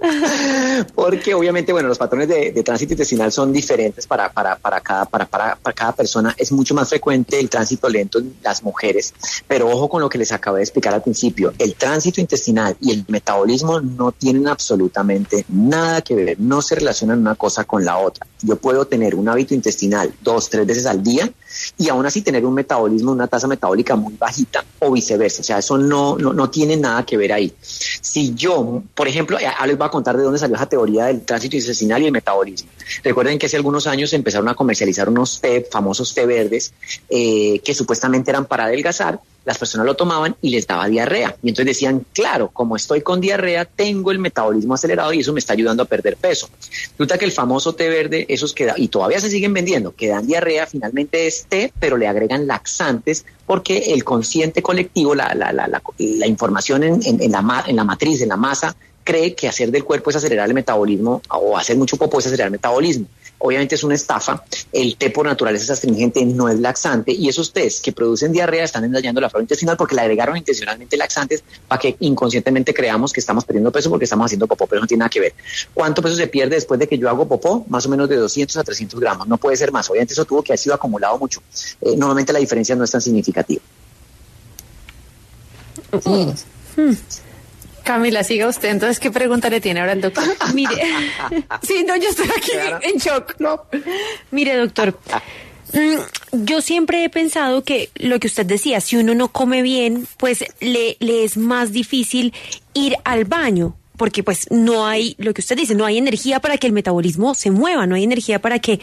Porque 0.94 1.34
obviamente, 1.34 1.72
bueno, 1.72 1.88
los 1.88 1.98
patrones 1.98 2.28
de, 2.28 2.62
tránsito 2.62 2.92
intestinal 2.92 3.32
son 3.32 3.52
diferentes 3.52 4.06
para, 4.06 4.30
para, 4.30 4.56
para, 4.56 4.80
cada, 4.80 5.04
para, 5.06 5.26
para, 5.26 5.56
cada 5.74 5.92
persona. 5.92 6.34
Es 6.36 6.52
mucho 6.52 6.74
más 6.74 6.88
frecuente 6.88 7.38
el 7.38 7.48
tránsito 7.48 7.88
lento 7.88 8.18
en 8.18 8.34
las 8.42 8.62
mujeres, 8.62 9.14
pero 9.46 9.68
ojo 9.68 9.88
con 9.88 10.00
lo 10.00 10.08
que 10.08 10.18
les 10.18 10.32
acabé 10.32 10.58
de 10.58 10.64
explicar 10.64 10.94
al 10.94 11.02
principio. 11.02 11.52
El 11.58 11.74
tránsito 11.74 12.20
intestinal 12.20 12.76
y 12.80 12.92
el 12.92 13.04
metabolismo 13.08 13.80
no 13.80 14.12
tienen 14.12 14.48
absolutamente 14.48 15.44
nada 15.48 16.02
que 16.02 16.14
ver, 16.14 16.40
no 16.40 16.60
se 16.62 16.74
relacionan 16.74 17.20
una 17.20 17.34
cosa 17.34 17.64
con 17.64 17.84
la 17.84 17.98
otra. 17.98 18.26
Yo 18.42 18.56
puedo 18.56 18.86
tener 18.86 19.14
un 19.14 19.28
hábito 19.28 19.54
intestinal 19.54 20.12
dos, 20.22 20.50
tres 20.50 20.66
veces 20.66 20.86
al 20.86 21.02
día 21.02 21.30
y 21.78 21.88
aún 21.88 22.04
así 22.04 22.22
tener 22.22 22.44
un 22.44 22.54
metabolismo, 22.54 23.12
una 23.12 23.28
tasa 23.28 23.46
metabólica 23.46 23.96
muy 23.96 24.14
bajita 24.14 24.64
o 24.80 24.92
viceversa. 24.92 25.40
O 25.40 25.44
sea, 25.44 25.58
eso 25.58 25.78
no, 25.78 26.16
no, 26.18 26.32
no 26.32 26.50
tiene 26.50 26.76
nada 26.76 27.04
que 27.04 27.16
ver 27.16 27.32
ahí. 27.32 27.54
Si 27.60 28.34
yo, 28.34 28.82
por 28.94 29.08
ejemplo, 29.08 29.38
les 29.66 29.78
a 29.86 29.90
contar 29.90 30.16
de 30.16 30.22
dónde 30.22 30.38
salió 30.38 30.56
esa 30.56 30.66
teoría 30.66 31.06
del 31.06 31.22
tránsito 31.22 31.56
intestinal 31.56 32.02
y 32.02 32.06
el 32.06 32.12
metabolismo. 32.12 32.70
Recuerden 33.02 33.38
que 33.38 33.46
hace 33.46 33.56
algunos 33.56 33.86
años 33.86 34.12
empezaron 34.12 34.48
a 34.48 34.54
comercializar 34.54 35.08
unos 35.08 35.40
té, 35.40 35.66
famosos 35.70 36.14
té 36.14 36.26
verdes, 36.26 36.72
eh, 37.08 37.60
que 37.64 37.74
supuestamente 37.74 38.30
eran 38.30 38.46
para 38.46 38.64
adelgazar 38.64 39.20
las 39.46 39.58
personas 39.58 39.86
lo 39.86 39.94
tomaban 39.94 40.36
y 40.42 40.50
les 40.50 40.66
daba 40.66 40.88
diarrea. 40.88 41.36
Y 41.42 41.48
entonces 41.50 41.76
decían, 41.76 42.04
claro, 42.12 42.50
como 42.52 42.74
estoy 42.74 43.00
con 43.00 43.20
diarrea, 43.20 43.64
tengo 43.64 44.10
el 44.10 44.18
metabolismo 44.18 44.74
acelerado 44.74 45.12
y 45.12 45.20
eso 45.20 45.32
me 45.32 45.38
está 45.38 45.52
ayudando 45.52 45.84
a 45.84 45.86
perder 45.86 46.16
peso. 46.16 46.50
Resulta 46.90 47.16
que 47.16 47.24
el 47.24 47.32
famoso 47.32 47.72
té 47.72 47.88
verde, 47.88 48.26
esos 48.28 48.52
que 48.52 48.70
y 48.76 48.88
todavía 48.88 49.20
se 49.20 49.30
siguen 49.30 49.54
vendiendo, 49.54 49.94
que 49.94 50.08
dan 50.08 50.26
diarrea, 50.26 50.66
finalmente 50.66 51.28
es 51.28 51.46
té, 51.48 51.72
pero 51.78 51.96
le 51.96 52.08
agregan 52.08 52.48
laxantes 52.48 53.24
porque 53.46 53.94
el 53.94 54.02
consciente 54.02 54.62
colectivo, 54.62 55.14
la, 55.14 55.32
la, 55.32 55.52
la, 55.52 55.68
la 55.68 56.26
información 56.26 56.82
en, 56.82 57.00
la, 57.30 57.64
en 57.68 57.76
la 57.76 57.84
matriz, 57.84 58.20
en 58.22 58.30
la 58.30 58.36
masa, 58.36 58.74
cree 59.06 59.34
que 59.34 59.48
hacer 59.48 59.70
del 59.70 59.84
cuerpo 59.84 60.10
es 60.10 60.16
acelerar 60.16 60.48
el 60.48 60.54
metabolismo 60.54 61.22
o 61.30 61.56
hacer 61.56 61.76
mucho 61.76 61.96
popó 61.96 62.18
es 62.18 62.26
acelerar 62.26 62.48
el 62.48 62.52
metabolismo. 62.52 63.06
Obviamente 63.38 63.76
es 63.76 63.84
una 63.84 63.94
estafa. 63.94 64.42
El 64.72 64.96
té 64.96 65.10
por 65.10 65.26
naturaleza 65.26 65.64
es 65.64 65.70
astringente, 65.70 66.24
no 66.24 66.48
es 66.48 66.58
laxante. 66.58 67.12
Y 67.12 67.28
esos 67.28 67.52
tés 67.52 67.80
que 67.80 67.92
producen 67.92 68.32
diarrea 68.32 68.64
están 68.64 68.90
dañando 68.90 69.20
la 69.20 69.30
flora 69.30 69.44
intestinal 69.44 69.76
porque 69.76 69.94
le 69.94 70.00
agregaron 70.00 70.36
intencionalmente 70.36 70.96
laxantes 70.96 71.44
para 71.68 71.78
que 71.78 71.96
inconscientemente 72.00 72.74
creamos 72.74 73.12
que 73.12 73.20
estamos 73.20 73.44
perdiendo 73.44 73.70
peso 73.70 73.90
porque 73.90 74.04
estamos 74.04 74.26
haciendo 74.26 74.48
popó, 74.48 74.66
pero 74.66 74.80
no 74.80 74.86
tiene 74.86 75.00
nada 75.00 75.10
que 75.10 75.20
ver. 75.20 75.34
¿Cuánto 75.72 76.02
peso 76.02 76.16
se 76.16 76.26
pierde 76.26 76.56
después 76.56 76.80
de 76.80 76.88
que 76.88 76.98
yo 76.98 77.08
hago 77.08 77.28
popó? 77.28 77.64
Más 77.68 77.86
o 77.86 77.88
menos 77.88 78.08
de 78.08 78.16
200 78.16 78.56
a 78.56 78.64
300 78.64 78.98
gramos. 78.98 79.28
No 79.28 79.36
puede 79.36 79.56
ser 79.56 79.70
más. 79.70 79.88
Obviamente 79.88 80.14
eso 80.14 80.24
tuvo 80.24 80.42
que 80.42 80.52
haber 80.52 80.58
sido 80.58 80.74
acumulado 80.74 81.16
mucho. 81.18 81.40
Eh, 81.80 81.94
normalmente 81.96 82.32
la 82.32 82.40
diferencia 82.40 82.74
no 82.74 82.82
es 82.82 82.90
tan 82.90 83.00
significativa. 83.00 83.62
Hmm. 85.92 86.32
Camila, 87.86 88.24
siga 88.24 88.48
usted. 88.48 88.70
Entonces, 88.70 88.98
¿qué 88.98 89.12
pregunta 89.12 89.48
le 89.48 89.60
tiene 89.60 89.78
ahora 89.78 89.92
el 89.92 90.00
doctor? 90.00 90.24
Mire, 90.54 90.74
sí, 91.62 91.84
no, 91.86 91.96
yo 91.96 92.08
estoy 92.08 92.28
aquí 92.36 92.50
en 92.82 92.98
shock, 92.98 93.36
¿no? 93.38 93.62
Mire, 94.32 94.56
doctor, 94.56 94.98
mm, 95.72 96.42
yo 96.44 96.60
siempre 96.60 97.04
he 97.04 97.08
pensado 97.08 97.62
que 97.62 97.90
lo 97.94 98.18
que 98.18 98.26
usted 98.26 98.44
decía, 98.44 98.80
si 98.80 98.96
uno 98.96 99.14
no 99.14 99.28
come 99.28 99.62
bien, 99.62 100.08
pues 100.16 100.44
le, 100.58 100.96
le 100.98 101.22
es 101.22 101.36
más 101.36 101.70
difícil 101.70 102.34
ir 102.74 102.96
al 103.04 103.24
baño 103.24 103.76
porque 103.96 104.22
pues 104.22 104.50
no 104.50 104.86
hay 104.86 105.14
lo 105.18 105.32
que 105.32 105.40
usted 105.40 105.56
dice, 105.56 105.74
no 105.74 105.86
hay 105.86 105.96
energía 105.96 106.40
para 106.40 106.58
que 106.58 106.66
el 106.66 106.72
metabolismo 106.72 107.34
se 107.34 107.50
mueva, 107.50 107.86
no 107.86 107.94
hay 107.94 108.04
energía 108.04 108.40
para 108.40 108.58
que 108.58 108.80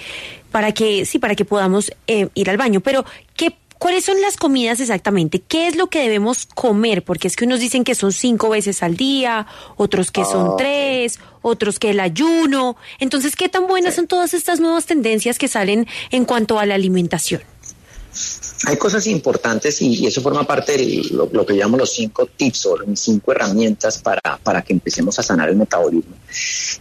para 0.51 0.71
que 0.71 1.05
sí, 1.05 1.19
para 1.19 1.35
que 1.35 1.45
podamos 1.45 1.91
eh, 2.07 2.29
ir 2.33 2.49
al 2.49 2.57
baño, 2.57 2.79
pero 2.79 3.05
¿qué 3.35 3.55
¿Cuáles 3.83 4.05
son 4.05 4.21
las 4.21 4.37
comidas 4.37 4.79
exactamente? 4.79 5.41
¿Qué 5.41 5.67
es 5.67 5.75
lo 5.75 5.87
que 5.87 5.99
debemos 5.99 6.45
comer? 6.45 7.03
Porque 7.03 7.27
es 7.27 7.35
que 7.35 7.43
unos 7.43 7.59
dicen 7.59 7.83
que 7.83 7.95
son 7.95 8.13
cinco 8.13 8.47
veces 8.47 8.81
al 8.81 8.95
día, 8.95 9.45
otros 9.75 10.09
que 10.09 10.23
son 10.23 10.51
ah, 10.51 10.55
tres, 10.57 11.19
otros 11.41 11.79
que 11.79 11.89
el 11.89 11.99
ayuno. 11.99 12.77
Entonces, 12.99 13.35
¿qué 13.35 13.49
tan 13.49 13.67
buenas 13.67 13.95
son 13.95 14.07
todas 14.07 14.33
estas 14.33 14.61
nuevas 14.61 14.85
tendencias 14.85 15.37
que 15.37 15.49
salen 15.49 15.85
en 16.11 16.23
cuanto 16.23 16.59
a 16.59 16.65
la 16.65 16.75
alimentación? 16.75 17.41
Hay 18.67 18.77
cosas 18.77 19.05
importantes 19.05 19.81
y, 19.81 20.07
eso 20.07 20.21
forma 20.21 20.47
parte 20.47 20.77
de 20.77 21.03
lo, 21.11 21.45
que 21.45 21.53
llamamos 21.53 21.81
los 21.81 21.93
cinco 21.93 22.25
tips 22.37 22.65
o 22.67 22.77
cinco 22.95 23.33
herramientas 23.33 23.97
para, 23.97 24.21
para 24.43 24.61
que 24.61 24.71
empecemos 24.71 25.19
a 25.19 25.23
sanar 25.23 25.49
el 25.49 25.57
metabolismo. 25.57 26.15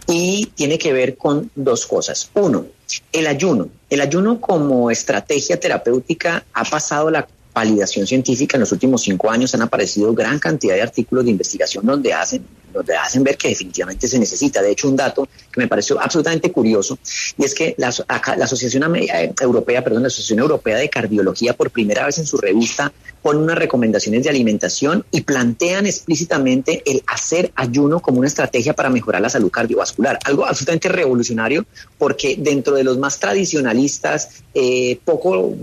Y 0.07 0.45
tiene 0.55 0.77
que 0.77 0.93
ver 0.93 1.17
con 1.17 1.51
dos 1.53 1.85
cosas. 1.85 2.29
Uno, 2.35 2.65
el 3.11 3.27
ayuno. 3.27 3.69
El 3.89 4.01
ayuno 4.01 4.39
como 4.39 4.91
estrategia 4.91 5.59
terapéutica 5.59 6.43
ha 6.53 6.63
pasado 6.63 7.09
la 7.09 7.27
validación 7.53 8.07
científica 8.07 8.57
en 8.57 8.61
los 8.61 8.71
últimos 8.71 9.03
cinco 9.03 9.29
años 9.29 9.53
han 9.53 9.61
aparecido 9.61 10.13
gran 10.13 10.39
cantidad 10.39 10.75
de 10.75 10.81
artículos 10.81 11.25
de 11.25 11.31
investigación 11.31 11.85
donde 11.85 12.13
hacen, 12.13 12.45
donde 12.73 12.95
hacen 12.95 13.23
ver 13.23 13.37
que 13.37 13.49
definitivamente 13.49 14.07
se 14.07 14.19
necesita. 14.19 14.61
De 14.61 14.71
hecho, 14.71 14.89
un 14.89 14.95
dato 14.95 15.27
que 15.51 15.61
me 15.61 15.67
pareció 15.67 15.99
absolutamente 16.01 16.51
curioso 16.51 16.97
y 17.37 17.45
es 17.45 17.53
que 17.53 17.75
la, 17.77 17.87
Asociación 17.87 18.95
eh, 18.95 19.33
Europea, 19.41 19.83
perdón, 19.83 20.03
la 20.03 20.07
Asociación 20.07 20.39
Europea 20.39 20.77
de 20.77 20.89
Cardiología 20.89 21.53
por 21.53 21.71
primera 21.71 22.05
vez 22.05 22.17
en 22.17 22.25
su 22.25 22.37
revista 22.37 22.91
pone 23.21 23.39
unas 23.39 23.57
recomendaciones 23.57 24.23
de 24.23 24.29
alimentación 24.29 25.05
y 25.09 25.21
plantean 25.21 25.85
explícitamente 25.85 26.83
el 26.85 27.01
hacer 27.07 27.51
ayuno 27.55 28.01
como 28.01 28.19
una 28.19 28.27
estrategia 28.27 28.73
para 28.73 28.89
mejorar 28.89 29.21
la 29.21 29.29
salud 29.29 29.49
cardiovascular. 29.49 30.19
Algo 30.25 30.45
absolutamente 30.45 30.89
revolucionario 30.89 31.65
porque 31.97 32.35
dentro 32.37 32.75
de 32.75 32.83
los 32.83 32.97
más 32.97 33.19
tradicionalistas, 33.19 34.43
eh, 34.53 34.99
poco 35.05 35.55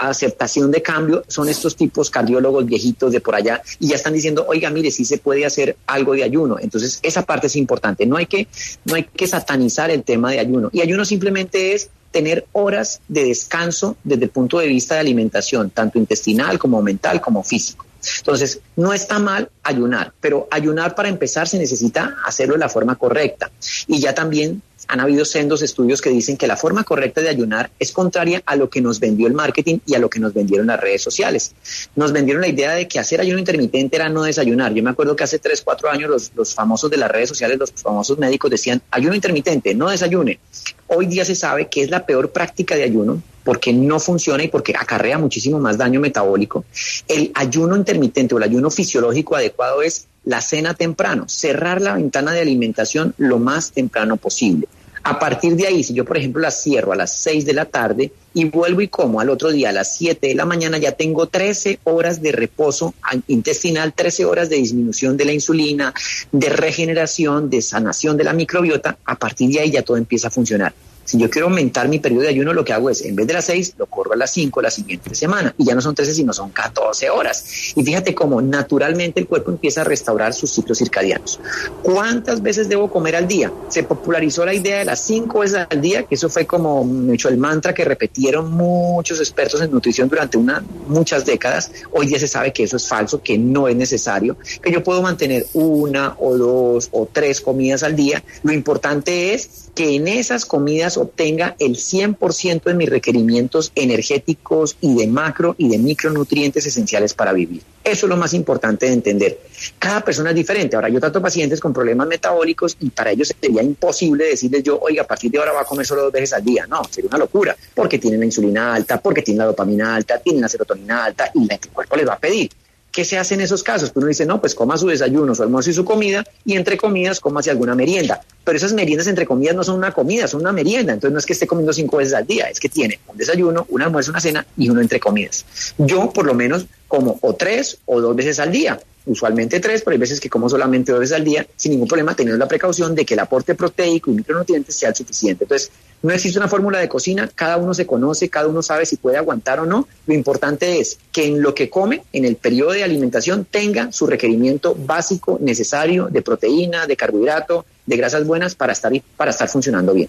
aceptación 0.00 0.70
de 0.70 0.82
cambio 0.82 1.24
son 1.28 1.48
estos 1.48 1.76
tipos 1.76 2.10
cardiólogos 2.10 2.66
viejitos 2.66 3.10
de 3.10 3.20
por 3.20 3.34
allá 3.34 3.62
y 3.80 3.88
ya 3.88 3.96
están 3.96 4.12
diciendo, 4.12 4.44
oiga, 4.48 4.70
mire, 4.70 4.90
sí 4.90 5.04
se 5.04 5.18
puede 5.18 5.46
hacer 5.46 5.76
algo 5.86 6.14
de 6.16 6.24
ayuno. 6.24 6.58
Entonces, 6.60 6.98
esa 7.02 7.22
parte 7.22 7.46
es 7.46 7.56
importante. 7.56 8.06
No 8.06 8.16
hay 8.16 8.26
que, 8.26 8.48
no 8.84 8.94
hay 8.94 9.04
que 9.04 9.26
satanizar 9.26 9.90
el 9.90 10.02
tema 10.02 10.30
de 10.30 10.40
ayuno. 10.40 10.70
Y 10.72 10.80
ayuno 10.80 11.04
simplemente 11.04 11.74
es 11.74 11.90
tener 12.10 12.46
horas 12.52 13.00
de 13.08 13.24
descanso 13.24 13.96
desde 14.04 14.24
el 14.24 14.30
punto 14.30 14.58
de 14.58 14.68
vista 14.68 14.94
de 14.94 15.00
alimentación, 15.00 15.70
tanto 15.70 15.98
intestinal 15.98 16.58
como 16.58 16.82
mental 16.82 17.20
como 17.20 17.42
físico. 17.42 17.85
Entonces, 18.18 18.60
no 18.76 18.92
está 18.92 19.18
mal 19.18 19.50
ayunar, 19.62 20.12
pero 20.20 20.48
ayunar 20.50 20.94
para 20.94 21.08
empezar 21.08 21.48
se 21.48 21.58
necesita 21.58 22.16
hacerlo 22.24 22.54
de 22.54 22.60
la 22.60 22.68
forma 22.68 22.96
correcta. 22.96 23.50
Y 23.86 24.00
ya 24.00 24.14
también 24.14 24.62
han 24.88 25.00
habido 25.00 25.24
sendos 25.24 25.62
estudios 25.62 26.00
que 26.00 26.10
dicen 26.10 26.36
que 26.36 26.46
la 26.46 26.56
forma 26.56 26.84
correcta 26.84 27.20
de 27.20 27.28
ayunar 27.28 27.70
es 27.78 27.92
contraria 27.92 28.42
a 28.46 28.56
lo 28.56 28.70
que 28.70 28.80
nos 28.80 29.00
vendió 29.00 29.26
el 29.26 29.34
marketing 29.34 29.78
y 29.86 29.94
a 29.94 29.98
lo 29.98 30.08
que 30.08 30.20
nos 30.20 30.32
vendieron 30.32 30.68
las 30.68 30.80
redes 30.80 31.02
sociales. 31.02 31.54
Nos 31.96 32.12
vendieron 32.12 32.42
la 32.42 32.48
idea 32.48 32.72
de 32.72 32.86
que 32.86 32.98
hacer 32.98 33.20
ayuno 33.20 33.38
intermitente 33.38 33.96
era 33.96 34.08
no 34.08 34.22
desayunar. 34.22 34.72
Yo 34.74 34.82
me 34.82 34.90
acuerdo 34.90 35.16
que 35.16 35.24
hace 35.24 35.38
3, 35.38 35.62
4 35.62 35.90
años 35.90 36.10
los, 36.10 36.32
los 36.34 36.54
famosos 36.54 36.90
de 36.90 36.96
las 36.98 37.10
redes 37.10 37.28
sociales, 37.28 37.58
los 37.58 37.72
famosos 37.72 38.18
médicos 38.18 38.50
decían 38.50 38.80
ayuno 38.90 39.14
intermitente, 39.14 39.74
no 39.74 39.90
desayune. 39.90 40.38
Hoy 40.86 41.06
día 41.06 41.24
se 41.24 41.34
sabe 41.34 41.68
que 41.68 41.82
es 41.82 41.90
la 41.90 42.06
peor 42.06 42.30
práctica 42.30 42.76
de 42.76 42.84
ayuno 42.84 43.22
porque 43.46 43.72
no 43.72 44.00
funciona 44.00 44.42
y 44.42 44.48
porque 44.48 44.74
acarrea 44.76 45.18
muchísimo 45.18 45.60
más 45.60 45.78
daño 45.78 46.00
metabólico. 46.00 46.64
El 47.06 47.30
ayuno 47.32 47.76
intermitente 47.76 48.34
o 48.34 48.38
el 48.38 48.44
ayuno 48.44 48.70
fisiológico 48.70 49.36
adecuado 49.36 49.82
es 49.82 50.08
la 50.24 50.40
cena 50.40 50.74
temprano, 50.74 51.28
cerrar 51.28 51.80
la 51.80 51.94
ventana 51.94 52.32
de 52.32 52.40
alimentación 52.40 53.14
lo 53.18 53.38
más 53.38 53.70
temprano 53.70 54.16
posible. 54.16 54.66
A 55.04 55.20
partir 55.20 55.54
de 55.54 55.68
ahí, 55.68 55.84
si 55.84 55.94
yo, 55.94 56.04
por 56.04 56.16
ejemplo, 56.16 56.42
la 56.42 56.50
cierro 56.50 56.92
a 56.92 56.96
las 56.96 57.16
6 57.20 57.46
de 57.46 57.52
la 57.52 57.66
tarde 57.66 58.10
y 58.34 58.46
vuelvo 58.46 58.80
y 58.80 58.88
como 58.88 59.20
al 59.20 59.30
otro 59.30 59.52
día 59.52 59.68
a 59.68 59.72
las 59.72 59.96
7 59.96 60.26
de 60.26 60.34
la 60.34 60.44
mañana, 60.44 60.78
ya 60.78 60.90
tengo 60.90 61.26
13 61.26 61.78
horas 61.84 62.20
de 62.20 62.32
reposo 62.32 62.92
intestinal, 63.28 63.92
13 63.92 64.24
horas 64.24 64.50
de 64.50 64.56
disminución 64.56 65.16
de 65.16 65.26
la 65.26 65.32
insulina, 65.32 65.94
de 66.32 66.48
regeneración, 66.48 67.48
de 67.48 67.62
sanación 67.62 68.16
de 68.16 68.24
la 68.24 68.32
microbiota. 68.32 68.98
A 69.04 69.14
partir 69.14 69.48
de 69.50 69.60
ahí 69.60 69.70
ya 69.70 69.82
todo 69.82 69.96
empieza 69.96 70.26
a 70.26 70.32
funcionar. 70.32 70.74
Si 71.06 71.18
yo 71.18 71.30
quiero 71.30 71.46
aumentar 71.46 71.88
mi 71.88 72.00
periodo 72.00 72.22
de 72.22 72.28
ayuno, 72.28 72.52
lo 72.52 72.64
que 72.64 72.72
hago 72.72 72.90
es, 72.90 73.02
en 73.02 73.14
vez 73.14 73.26
de 73.28 73.32
las 73.32 73.44
6, 73.46 73.74
lo 73.78 73.86
corro 73.86 74.12
a 74.12 74.16
las 74.16 74.32
5 74.32 74.60
la 74.60 74.70
siguiente 74.70 75.14
semana. 75.14 75.54
Y 75.56 75.64
ya 75.64 75.74
no 75.74 75.80
son 75.80 75.94
13, 75.94 76.12
sino 76.12 76.32
son 76.32 76.50
14 76.50 77.10
horas. 77.10 77.44
Y 77.76 77.84
fíjate 77.84 78.14
cómo 78.14 78.42
naturalmente 78.42 79.20
el 79.20 79.28
cuerpo 79.28 79.52
empieza 79.52 79.82
a 79.82 79.84
restaurar 79.84 80.34
sus 80.34 80.50
ciclos 80.50 80.78
circadianos. 80.78 81.40
¿Cuántas 81.82 82.42
veces 82.42 82.68
debo 82.68 82.90
comer 82.90 83.14
al 83.16 83.28
día? 83.28 83.52
Se 83.68 83.84
popularizó 83.84 84.44
la 84.44 84.52
idea 84.52 84.78
de 84.78 84.84
las 84.84 85.00
5 85.00 85.38
veces 85.38 85.66
al 85.70 85.80
día, 85.80 86.02
que 86.02 86.16
eso 86.16 86.28
fue 86.28 86.44
como 86.44 86.84
hecho 87.12 87.28
el 87.28 87.36
mantra 87.36 87.72
que 87.72 87.84
repitieron 87.84 88.52
muchos 88.52 89.20
expertos 89.20 89.60
en 89.62 89.70
nutrición 89.70 90.08
durante 90.08 90.36
una, 90.36 90.64
muchas 90.88 91.24
décadas. 91.24 91.70
Hoy 91.92 92.06
día 92.06 92.18
se 92.18 92.28
sabe 92.28 92.52
que 92.52 92.64
eso 92.64 92.76
es 92.76 92.88
falso, 92.88 93.22
que 93.22 93.38
no 93.38 93.68
es 93.68 93.76
necesario, 93.76 94.36
que 94.60 94.72
yo 94.72 94.82
puedo 94.82 95.02
mantener 95.02 95.46
una 95.54 96.16
o 96.18 96.36
dos 96.36 96.88
o 96.90 97.08
tres 97.10 97.40
comidas 97.40 97.82
al 97.84 97.94
día. 97.94 98.22
Lo 98.42 98.52
importante 98.52 99.34
es 99.34 99.65
que 99.76 99.94
en 99.94 100.08
esas 100.08 100.46
comidas 100.46 100.96
obtenga 100.96 101.54
el 101.58 101.76
100% 101.76 102.64
de 102.64 102.74
mis 102.74 102.88
requerimientos 102.88 103.72
energéticos 103.74 104.78
y 104.80 104.94
de 104.94 105.06
macro 105.06 105.54
y 105.58 105.68
de 105.68 105.76
micronutrientes 105.76 106.64
esenciales 106.64 107.12
para 107.12 107.34
vivir. 107.34 107.62
Eso 107.84 108.06
es 108.06 108.10
lo 108.10 108.16
más 108.16 108.32
importante 108.32 108.86
de 108.86 108.94
entender. 108.94 109.38
Cada 109.78 110.00
persona 110.00 110.30
es 110.30 110.36
diferente. 110.36 110.76
Ahora, 110.76 110.88
yo 110.88 110.98
trato 110.98 111.20
pacientes 111.20 111.60
con 111.60 111.74
problemas 111.74 112.08
metabólicos 112.08 112.74
y 112.80 112.88
para 112.88 113.10
ellos 113.10 113.34
sería 113.38 113.62
imposible 113.62 114.24
decirles 114.24 114.62
yo, 114.62 114.80
oiga, 114.80 115.02
a 115.02 115.06
partir 115.06 115.30
de 115.30 115.38
ahora 115.38 115.52
va 115.52 115.60
a 115.60 115.64
comer 115.64 115.84
solo 115.84 116.04
dos 116.04 116.12
veces 116.12 116.32
al 116.32 116.42
día. 116.42 116.66
No, 116.66 116.82
sería 116.90 117.08
una 117.08 117.18
locura, 117.18 117.54
porque 117.74 117.98
tienen 117.98 118.20
la 118.20 118.26
insulina 118.26 118.74
alta, 118.74 118.98
porque 118.98 119.20
tienen 119.20 119.40
la 119.40 119.44
dopamina 119.44 119.94
alta, 119.94 120.18
tienen 120.18 120.40
la 120.40 120.48
serotonina 120.48 121.04
alta 121.04 121.30
y 121.34 121.52
el 121.52 121.60
cuerpo 121.70 121.96
les 121.96 122.08
va 122.08 122.14
a 122.14 122.18
pedir. 122.18 122.50
¿Qué 122.96 123.04
se 123.04 123.18
hace 123.18 123.34
en 123.34 123.42
esos 123.42 123.62
casos? 123.62 123.90
Pues 123.90 124.02
uno 124.02 124.06
dice, 124.06 124.24
no, 124.24 124.40
pues 124.40 124.54
coma 124.54 124.78
su 124.78 124.86
desayuno, 124.86 125.34
su 125.34 125.42
almuerzo 125.42 125.68
y 125.68 125.74
su 125.74 125.84
comida, 125.84 126.24
y 126.46 126.56
entre 126.56 126.78
comidas 126.78 127.20
coma 127.20 127.42
si 127.42 127.50
alguna 127.50 127.74
merienda. 127.74 128.22
Pero 128.42 128.56
esas 128.56 128.72
meriendas 128.72 129.06
entre 129.06 129.26
comidas 129.26 129.54
no 129.54 129.62
son 129.64 129.76
una 129.76 129.92
comida, 129.92 130.26
son 130.26 130.40
una 130.40 130.50
merienda. 130.50 130.94
Entonces 130.94 131.12
no 131.12 131.18
es 131.18 131.26
que 131.26 131.34
esté 131.34 131.46
comiendo 131.46 131.74
cinco 131.74 131.98
veces 131.98 132.14
al 132.14 132.26
día, 132.26 132.46
es 132.46 132.58
que 132.58 132.70
tiene 132.70 132.98
un 133.06 133.18
desayuno, 133.18 133.66
un 133.68 133.82
almuerzo, 133.82 134.12
una 134.12 134.20
cena 134.20 134.46
y 134.56 134.70
uno 134.70 134.80
entre 134.80 134.98
comidas. 134.98 135.44
Yo 135.76 136.10
por 136.10 136.24
lo 136.24 136.32
menos 136.32 136.64
como 136.88 137.18
o 137.20 137.34
tres 137.34 137.78
o 137.86 138.00
dos 138.00 138.14
veces 138.14 138.38
al 138.38 138.52
día 138.52 138.78
usualmente 139.06 139.60
tres, 139.60 139.82
pero 139.82 139.92
hay 139.92 139.98
veces 139.98 140.20
que 140.20 140.28
como 140.28 140.48
solamente 140.48 140.92
dos 140.92 141.00
veces 141.00 141.16
al 141.16 141.24
día, 141.24 141.46
sin 141.56 141.72
ningún 141.72 141.88
problema, 141.88 142.14
teniendo 142.14 142.38
la 142.38 142.48
precaución 142.48 142.94
de 142.94 143.04
que 143.04 143.14
el 143.14 143.20
aporte 143.20 143.54
proteico 143.54 144.10
y 144.10 144.14
micronutrientes 144.14 144.76
sea 144.76 144.94
suficiente. 144.94 145.44
Entonces, 145.44 145.70
no 146.02 146.12
existe 146.12 146.38
una 146.38 146.48
fórmula 146.48 146.78
de 146.78 146.88
cocina, 146.88 147.30
cada 147.34 147.56
uno 147.56 147.72
se 147.72 147.86
conoce, 147.86 148.28
cada 148.28 148.48
uno 148.48 148.62
sabe 148.62 148.84
si 148.84 148.96
puede 148.96 149.16
aguantar 149.16 149.60
o 149.60 149.66
no. 149.66 149.88
Lo 150.06 150.14
importante 150.14 150.80
es 150.80 150.98
que 151.12 151.26
en 151.26 151.40
lo 151.40 151.54
que 151.54 151.70
come, 151.70 152.02
en 152.12 152.24
el 152.24 152.36
periodo 152.36 152.72
de 152.72 152.84
alimentación, 152.84 153.46
tenga 153.48 153.92
su 153.92 154.06
requerimiento 154.06 154.74
básico 154.74 155.38
necesario 155.40 156.08
de 156.10 156.22
proteína, 156.22 156.86
de 156.86 156.96
carbohidrato, 156.96 157.64
de 157.86 157.96
grasas 157.96 158.26
buenas 158.26 158.54
para 158.54 158.72
estar, 158.72 158.92
para 159.16 159.30
estar 159.30 159.48
funcionando 159.48 159.94
bien. 159.94 160.08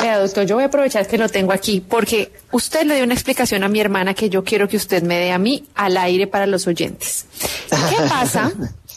Vea, 0.00 0.18
doctor, 0.18 0.46
yo 0.46 0.56
voy 0.56 0.64
a 0.64 0.66
aprovechar 0.66 1.06
que 1.06 1.18
lo 1.18 1.28
tengo 1.28 1.52
aquí 1.52 1.80
porque 1.80 2.32
usted 2.52 2.84
le 2.84 2.94
dio 2.96 3.04
una 3.04 3.14
explicación 3.14 3.64
a 3.64 3.68
mi 3.68 3.80
hermana 3.80 4.14
que 4.14 4.30
yo 4.30 4.44
quiero 4.44 4.68
que 4.68 4.76
usted 4.76 5.02
me 5.02 5.18
dé 5.18 5.32
a 5.32 5.38
mí 5.38 5.64
al 5.74 5.96
aire 5.96 6.26
para 6.26 6.46
los 6.46 6.66
oyentes. 6.66 7.26
¿Qué 7.70 7.96
pasa? 8.08 8.52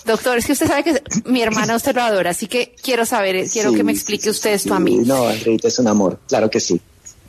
Doctor, 0.06 0.38
es 0.38 0.46
que 0.46 0.54
usted 0.54 0.68
sabe 0.68 0.84
que 0.84 1.01
mi 1.25 1.42
hermana 1.42 1.75
usted 1.75 1.96
lo 1.96 2.01
adora, 2.01 2.32
así 2.32 2.48
que 2.48 2.75
quiero 2.82 3.06
saber, 3.06 3.48
quiero 3.50 3.72
que 3.74 3.84
me 3.84 3.92
explique 3.92 4.30
usted 4.30 4.54
esto 4.54 4.74
a 4.74 4.80
mí. 4.80 4.98
No, 4.98 5.28
Andreita, 5.28 5.68
es 5.68 5.78
un 5.80 5.88
amor, 5.88 6.20
claro 6.28 6.50
que 6.50 6.60
sí. 6.60 6.82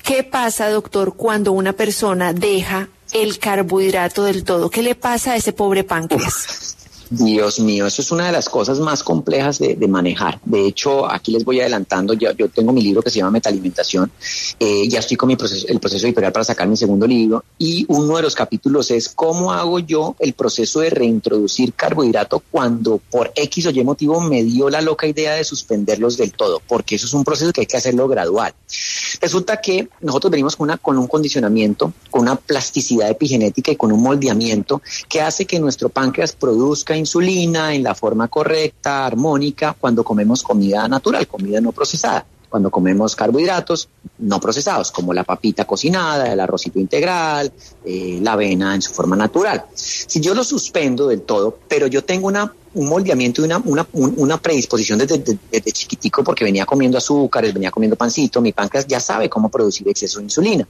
¿Qué 0.02 0.24
pasa, 0.24 0.68
doctor, 0.70 1.14
cuando 1.14 1.52
una 1.52 1.74
persona 1.74 2.32
deja 2.32 2.88
el 3.12 3.38
carbohidrato 3.38 4.24
del 4.24 4.42
todo? 4.42 4.70
¿Qué 4.70 4.82
le 4.82 4.94
pasa 4.94 5.32
a 5.32 5.36
ese 5.36 5.52
pobre 5.52 5.84
páncreas? 5.84 6.76
Dios 7.14 7.60
mío, 7.60 7.86
eso 7.86 8.00
es 8.00 8.10
una 8.10 8.26
de 8.26 8.32
las 8.32 8.48
cosas 8.48 8.80
más 8.80 9.02
complejas 9.02 9.58
de, 9.58 9.76
manejar. 9.86 10.40
De 10.44 10.66
hecho, 10.66 11.10
aquí 11.10 11.30
les 11.30 11.44
voy 11.44 11.60
adelantando, 11.60 12.14
yo, 12.14 12.32
yo 12.32 12.48
tengo 12.48 12.72
mi 12.72 12.80
libro 12.80 13.02
que 13.02 13.10
se 13.10 13.18
llama 13.18 13.32
Metalimentación, 13.32 14.10
eh, 14.58 14.88
ya 14.88 15.00
estoy 15.00 15.18
con 15.18 15.26
mi 15.26 15.36
proceso, 15.36 15.66
el 15.68 15.78
proceso 15.78 16.06
editorial 16.06 16.32
para 16.32 16.44
sacar 16.44 16.66
mi 16.66 16.76
segundo 16.76 17.06
libro 17.06 17.44
y 17.58 17.84
uno 17.88 18.16
de 18.16 18.22
los 18.22 18.34
capítulos 18.34 18.90
es 18.90 19.10
cómo 19.10 19.52
hago 19.52 19.78
yo 19.80 20.16
el 20.20 20.32
proceso 20.32 20.80
de 20.80 20.88
reintroducir 20.88 21.74
carbohidrato 21.74 22.42
cuando 22.50 22.98
por 23.10 23.30
X 23.34 23.66
o 23.66 23.70
Y 23.70 23.84
motivo 23.84 24.18
me 24.20 24.42
dio 24.42 24.70
la 24.70 24.80
loca 24.80 25.06
idea 25.06 25.34
de 25.34 25.44
suspenderlos 25.44 26.16
del 26.16 26.32
todo, 26.32 26.62
porque 26.66 26.94
eso 26.94 27.06
es 27.06 27.12
un 27.12 27.24
proceso 27.24 27.52
que 27.52 27.60
hay 27.60 27.66
que 27.66 27.76
hacerlo 27.76 28.08
gradual. 28.08 28.54
Resulta 29.20 29.60
que 29.60 29.88
nosotros 30.00 30.30
venimos 30.30 30.56
con, 30.56 30.64
una, 30.68 30.78
con 30.78 30.96
un 30.96 31.06
condicionamiento, 31.06 31.92
con 32.10 32.22
una 32.22 32.36
plasticidad 32.36 33.10
epigenética 33.10 33.70
y 33.70 33.76
con 33.76 33.92
un 33.92 34.02
moldeamiento 34.02 34.80
que 35.08 35.20
hace 35.20 35.44
que 35.44 35.60
nuestro 35.60 35.90
páncreas 35.90 36.32
produzca 36.32 36.96
insulina 37.02 37.74
en 37.74 37.82
la 37.82 37.94
forma 37.94 38.28
correcta, 38.28 39.04
armónica, 39.04 39.76
cuando 39.78 40.02
comemos 40.02 40.42
comida 40.42 40.88
natural, 40.88 41.26
comida 41.26 41.60
no 41.60 41.72
procesada 41.72 42.24
cuando 42.52 42.70
comemos 42.70 43.16
carbohidratos 43.16 43.88
no 44.18 44.38
procesados, 44.38 44.92
como 44.92 45.14
la 45.14 45.24
papita 45.24 45.64
cocinada, 45.64 46.30
el 46.30 46.38
arrocito 46.38 46.78
integral, 46.78 47.50
eh, 47.82 48.18
la 48.20 48.34
avena 48.34 48.74
en 48.74 48.82
su 48.82 48.92
forma 48.92 49.16
natural. 49.16 49.64
Si 49.74 50.20
yo 50.20 50.34
lo 50.34 50.44
suspendo 50.44 51.08
del 51.08 51.22
todo, 51.22 51.58
pero 51.66 51.86
yo 51.86 52.04
tengo 52.04 52.26
una 52.26 52.52
un 52.74 52.88
moldeamiento 52.88 53.42
y 53.42 53.44
una, 53.44 53.58
una, 53.64 53.86
una 53.92 54.38
predisposición 54.38 54.98
desde, 54.98 55.18
desde, 55.18 55.72
chiquitico 55.72 56.24
porque 56.24 56.44
venía 56.44 56.64
comiendo 56.64 56.98
azúcares, 56.98 57.52
venía 57.52 57.70
comiendo 57.70 57.96
pancito, 57.96 58.40
mi 58.40 58.52
páncreas 58.52 58.86
ya 58.86 59.00
sabe 59.00 59.28
cómo 59.28 59.48
producir 59.48 59.88
exceso 59.88 60.18
de 60.18 60.24
insulina. 60.24 60.66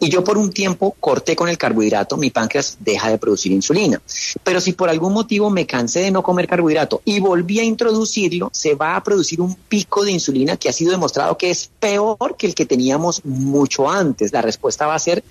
Y 0.00 0.08
yo 0.08 0.24
por 0.24 0.38
un 0.38 0.52
tiempo 0.52 0.96
corté 0.98 1.36
con 1.36 1.48
el 1.48 1.58
carbohidrato, 1.58 2.16
mi 2.16 2.30
páncreas 2.30 2.78
deja 2.80 3.10
de 3.10 3.18
producir 3.18 3.52
insulina. 3.52 4.00
Pero 4.42 4.60
si 4.60 4.72
por 4.72 4.88
algún 4.88 5.12
motivo 5.12 5.50
me 5.50 5.66
cansé 5.66 6.00
de 6.00 6.10
no 6.10 6.22
comer 6.22 6.46
carbohidrato 6.46 7.02
y 7.04 7.20
volví 7.20 7.60
a 7.60 7.64
introducirlo, 7.64 8.50
se 8.52 8.74
va 8.74 8.96
a 8.96 9.02
producir 9.02 9.40
un 9.40 9.54
pico 9.54 10.04
de 10.04 10.12
insulina 10.12 10.56
que 10.56 10.68
ha 10.68 10.72
sido 10.72 10.92
demostrado 10.92 11.36
que 11.36 11.50
es 11.50 11.70
peor 11.78 12.36
que 12.36 12.46
el 12.46 12.54
que 12.54 12.66
teníamos 12.66 13.24
mucho 13.24 13.90
antes. 13.90 14.32
La 14.32 14.42
respuesta 14.42 14.86
va 14.86 14.94
a 14.94 14.98
ser 14.98 15.22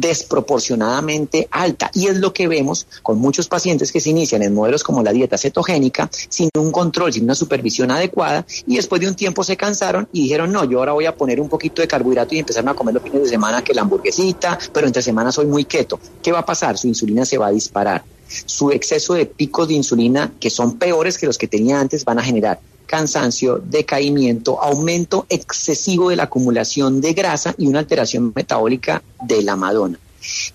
desproporcionadamente 0.00 1.48
alta. 1.50 1.90
Y 1.94 2.06
es 2.06 2.18
lo 2.18 2.32
que 2.32 2.48
vemos 2.48 2.86
con 3.02 3.18
muchos 3.18 3.48
pacientes 3.48 3.92
que 3.92 4.00
se 4.00 4.10
inician 4.10 4.42
en 4.42 4.54
modelos 4.54 4.82
como 4.82 5.02
la 5.02 5.12
dieta 5.12 5.38
cetogénica, 5.38 6.10
sin 6.28 6.50
un 6.58 6.70
control, 6.70 7.12
sin 7.12 7.24
una 7.24 7.34
supervisión 7.34 7.90
adecuada, 7.90 8.46
y 8.66 8.76
después 8.76 9.00
de 9.00 9.08
un 9.08 9.14
tiempo 9.14 9.44
se 9.44 9.56
cansaron 9.56 10.08
y 10.12 10.24
dijeron, 10.24 10.52
no, 10.52 10.64
yo 10.64 10.78
ahora 10.78 10.92
voy 10.92 11.06
a 11.06 11.16
poner 11.16 11.40
un 11.40 11.48
poquito 11.48 11.82
de 11.82 11.88
carbohidrato 11.88 12.34
y 12.34 12.38
empezar 12.40 12.68
a 12.68 12.74
comer 12.74 12.94
los 12.94 13.02
fines 13.02 13.22
de 13.22 13.28
semana 13.28 13.62
que 13.62 13.74
la 13.74 13.82
hamburguesita, 13.82 14.58
pero 14.72 14.86
entre 14.86 15.02
semana 15.02 15.32
soy 15.32 15.46
muy 15.46 15.64
keto. 15.64 15.98
¿Qué 16.22 16.32
va 16.32 16.40
a 16.40 16.46
pasar? 16.46 16.76
Su 16.78 16.88
insulina 16.88 17.24
se 17.24 17.38
va 17.38 17.48
a 17.48 17.50
disparar. 17.50 18.04
Su 18.44 18.70
exceso 18.72 19.14
de 19.14 19.26
picos 19.26 19.68
de 19.68 19.74
insulina, 19.74 20.32
que 20.40 20.50
son 20.50 20.78
peores 20.78 21.16
que 21.16 21.26
los 21.26 21.38
que 21.38 21.46
tenía 21.46 21.80
antes, 21.80 22.04
van 22.04 22.18
a 22.18 22.22
generar 22.22 22.60
cansancio, 22.86 23.62
decaimiento, 23.64 24.62
aumento 24.62 25.26
excesivo 25.28 26.10
de 26.10 26.16
la 26.16 26.24
acumulación 26.24 27.00
de 27.00 27.12
grasa 27.12 27.54
y 27.58 27.66
una 27.66 27.80
alteración 27.80 28.32
metabólica 28.34 29.02
de 29.22 29.42
la 29.42 29.56
Madonna. 29.56 29.98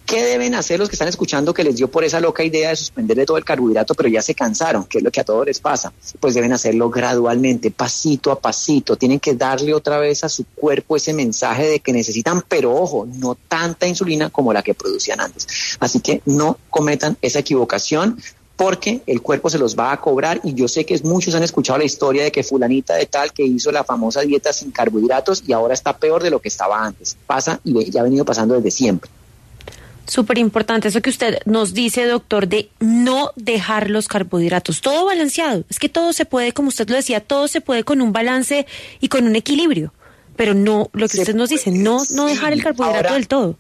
¿Qué 0.06 0.24
deben 0.24 0.56
hacer 0.56 0.80
los 0.80 0.90
que 0.90 0.96
están 0.96 1.08
escuchando 1.08 1.54
que 1.54 1.64
les 1.64 1.76
dio 1.76 1.90
por 1.90 2.04
esa 2.04 2.20
loca 2.20 2.44
idea 2.44 2.70
de 2.70 2.76
suspenderle 2.76 3.26
todo 3.26 3.38
el 3.38 3.46
carbohidrato, 3.46 3.94
pero 3.94 4.10
ya 4.10 4.22
se 4.22 4.36
cansaron? 4.36 4.86
¿Qué 4.86 4.98
es 4.98 5.04
lo 5.04 5.12
que 5.12 5.22
a 5.22 5.24
todos 5.24 5.46
les 5.46 5.60
pasa? 5.60 5.94
Pues 6.20 6.34
deben 6.34 6.54
hacerlo 6.54 6.90
gradualmente, 6.90 7.72
pasito 7.72 8.32
a 8.32 8.40
pasito. 8.40 8.98
Tienen 8.98 9.20
que 9.20 9.36
darle 9.36 9.74
otra 9.74 10.00
vez 10.00 10.24
a 10.24 10.30
su 10.30 10.46
cuerpo 10.46 10.98
ese 10.98 11.14
mensaje 11.14 11.68
de 11.68 11.80
que 11.80 11.94
necesitan, 11.94 12.44
pero 12.48 12.76
ojo, 12.76 13.08
no 13.16 13.36
tanta 13.36 13.88
insulina 13.88 14.30
como 14.30 14.52
la 14.54 14.62
que 14.62 14.74
producían 14.74 15.22
antes. 15.22 15.48
Así 15.80 16.00
que 16.00 16.22
no 16.26 16.58
cometan 16.70 17.18
esa 17.22 17.40
equivocación 17.40 18.18
porque 18.62 19.02
el 19.08 19.24
cuerpo 19.24 19.50
se 19.50 19.58
los 19.58 19.76
va 19.76 19.92
a 19.92 20.00
cobrar 20.00 20.40
y 20.44 20.54
yo 20.54 20.68
sé 20.68 20.86
que 20.86 21.00
muchos 21.04 21.34
han 21.34 21.42
escuchado 21.42 21.80
la 21.80 21.86
historia 21.86 22.24
de 22.24 22.32
que 22.32 22.44
fulanita 22.44 22.94
de 22.94 23.08
tal 23.08 23.34
que 23.34 23.42
hizo 23.42 23.72
la 23.72 23.84
famosa 23.84 24.22
dieta 24.22 24.54
sin 24.54 24.70
carbohidratos 24.70 25.44
y 25.48 25.52
ahora 25.52 25.74
está 25.74 25.98
peor 25.98 26.22
de 26.22 26.30
lo 26.30 26.40
que 26.40 26.50
estaba 26.50 26.86
antes. 26.86 27.18
Pasa 27.26 27.60
y 27.64 27.90
ya 27.90 28.02
ha 28.02 28.04
venido 28.04 28.24
pasando 28.24 28.54
desde 28.54 28.70
siempre. 28.70 29.10
Súper 30.06 30.38
importante 30.38 30.90
eso 30.90 31.02
que 31.02 31.10
usted 31.10 31.40
nos 31.46 31.74
dice, 31.74 32.06
doctor, 32.06 32.48
de 32.48 32.70
no 32.80 33.32
dejar 33.36 33.90
los 33.90 34.08
carbohidratos. 34.08 34.82
Todo 34.82 35.06
balanceado. 35.06 35.64
Es 35.68 35.80
que 35.80 35.90
todo 35.90 36.14
se 36.14 36.26
puede, 36.26 36.52
como 36.52 36.68
usted 36.68 36.88
lo 36.88 36.96
decía, 36.96 37.20
todo 37.20 37.48
se 37.48 37.62
puede 37.62 37.84
con 37.84 38.00
un 38.00 38.14
balance 38.14 38.68
y 39.00 39.08
con 39.08 39.26
un 39.26 39.36
equilibrio. 39.36 39.92
Pero 40.36 40.54
no, 40.54 40.92
lo 40.94 41.08
que 41.08 41.18
usted 41.18 41.34
nos 41.34 41.50
dice, 41.50 41.72
no, 41.72 42.04
no 42.12 42.26
dejar 42.26 42.54
el 42.54 42.62
carbohidrato 42.62 43.16
del 43.16 43.28
todo. 43.28 43.56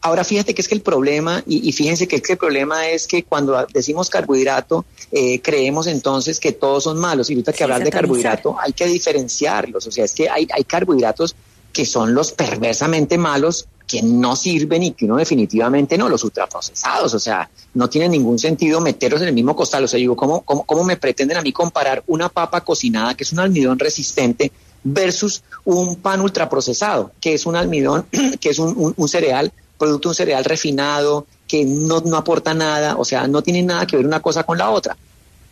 Ahora 0.00 0.22
fíjate 0.22 0.54
que 0.54 0.62
es 0.62 0.68
que 0.68 0.74
el 0.74 0.80
problema, 0.80 1.42
y, 1.46 1.72
fíjense 1.72 2.06
que, 2.06 2.16
el 2.16 2.38
problema 2.38 2.88
es 2.88 3.06
que 3.06 3.24
cuando 3.24 3.66
decimos 3.72 4.08
carbohidrato, 4.08 4.84
eh, 5.10 5.40
creemos 5.40 5.86
entonces 5.88 6.38
que 6.38 6.52
todos 6.52 6.84
son 6.84 6.98
malos. 6.98 7.30
Y 7.30 7.34
ahorita 7.34 7.52
que 7.52 7.64
hablar 7.64 7.82
de 7.82 7.90
carbohidrato 7.90 8.56
hay 8.60 8.72
que 8.72 8.86
diferenciarlos. 8.86 9.86
O 9.86 9.90
sea, 9.90 10.04
es 10.04 10.12
que 10.12 10.28
hay, 10.28 10.46
hay 10.52 10.64
carbohidratos 10.64 11.34
que 11.72 11.84
son 11.84 12.14
los 12.14 12.32
perversamente 12.32 13.18
malos 13.18 13.66
que 13.88 14.02
no 14.02 14.36
sirven 14.36 14.82
y 14.82 14.90
que 14.92 15.06
uno 15.06 15.16
definitivamente 15.16 15.96
no, 15.96 16.08
los 16.08 16.22
ultraprocesados, 16.22 17.14
o 17.14 17.18
sea, 17.18 17.48
no 17.72 17.88
tiene 17.88 18.08
ningún 18.08 18.38
sentido 18.38 18.80
meterlos 18.80 19.22
en 19.22 19.28
el 19.28 19.34
mismo 19.34 19.56
costal. 19.56 19.84
O 19.84 19.88
sea, 19.88 19.98
digo, 19.98 20.14
¿cómo, 20.14 20.42
cómo, 20.42 20.64
cómo 20.64 20.84
me 20.84 20.98
pretenden 20.98 21.38
a 21.38 21.42
mí 21.42 21.52
comparar 21.52 22.04
una 22.06 22.28
papa 22.28 22.60
cocinada, 22.60 23.14
que 23.14 23.24
es 23.24 23.32
un 23.32 23.40
almidón 23.40 23.78
resistente, 23.78 24.52
versus 24.84 25.42
un 25.64 25.96
pan 25.96 26.20
ultraprocesado, 26.20 27.12
que 27.18 27.34
es 27.34 27.46
un 27.46 27.56
almidón, 27.56 28.06
que 28.40 28.50
es 28.50 28.58
un, 28.58 28.94
un 28.94 29.08
cereal, 29.08 29.52
producto 29.78 30.08
un 30.08 30.14
cereal 30.14 30.44
refinado, 30.44 31.26
que 31.46 31.64
no, 31.64 32.00
no 32.00 32.16
aporta 32.16 32.52
nada, 32.54 32.96
o 32.96 33.04
sea, 33.04 33.26
no 33.26 33.42
tiene 33.42 33.62
nada 33.62 33.86
que 33.86 33.96
ver 33.96 34.06
una 34.06 34.20
cosa 34.20 34.42
con 34.42 34.58
la 34.58 34.70
otra. 34.70 34.96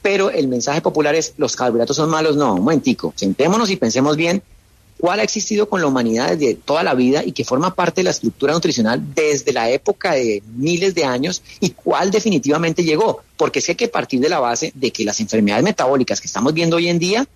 Pero 0.02 0.30
el 0.30 0.48
mensaje 0.48 0.80
popular 0.80 1.14
es, 1.14 1.34
los 1.38 1.56
carbohidratos 1.56 1.96
son 1.96 2.10
malos, 2.10 2.36
no, 2.36 2.54
un 2.54 2.60
momentico, 2.60 3.12
sentémonos 3.16 3.70
y 3.70 3.76
pensemos 3.76 4.16
bien 4.16 4.42
cuál 4.98 5.20
ha 5.20 5.22
existido 5.22 5.68
con 5.68 5.80
la 5.80 5.86
humanidad 5.86 6.36
desde 6.36 6.54
toda 6.54 6.82
la 6.82 6.94
vida 6.94 7.22
y 7.24 7.32
que 7.32 7.44
forma 7.44 7.74
parte 7.74 8.00
de 8.00 8.04
la 8.04 8.10
estructura 8.10 8.52
nutricional 8.52 9.14
desde 9.14 9.52
la 9.52 9.70
época 9.70 10.12
de 10.12 10.42
miles 10.56 10.94
de 10.94 11.04
años 11.04 11.42
y 11.60 11.70
cuál 11.70 12.10
definitivamente 12.10 12.84
llegó. 12.84 13.20
Porque 13.36 13.60
sé 13.60 13.74
que 13.74 13.88
partir 13.88 14.20
de 14.20 14.28
la 14.28 14.40
base 14.40 14.72
de 14.74 14.90
que 14.90 15.04
las 15.04 15.20
enfermedades 15.20 15.64
metabólicas 15.64 16.20
que 16.20 16.26
estamos 16.26 16.54
viendo 16.54 16.76
hoy 16.76 16.88
en 16.88 16.98
día, 16.98 17.26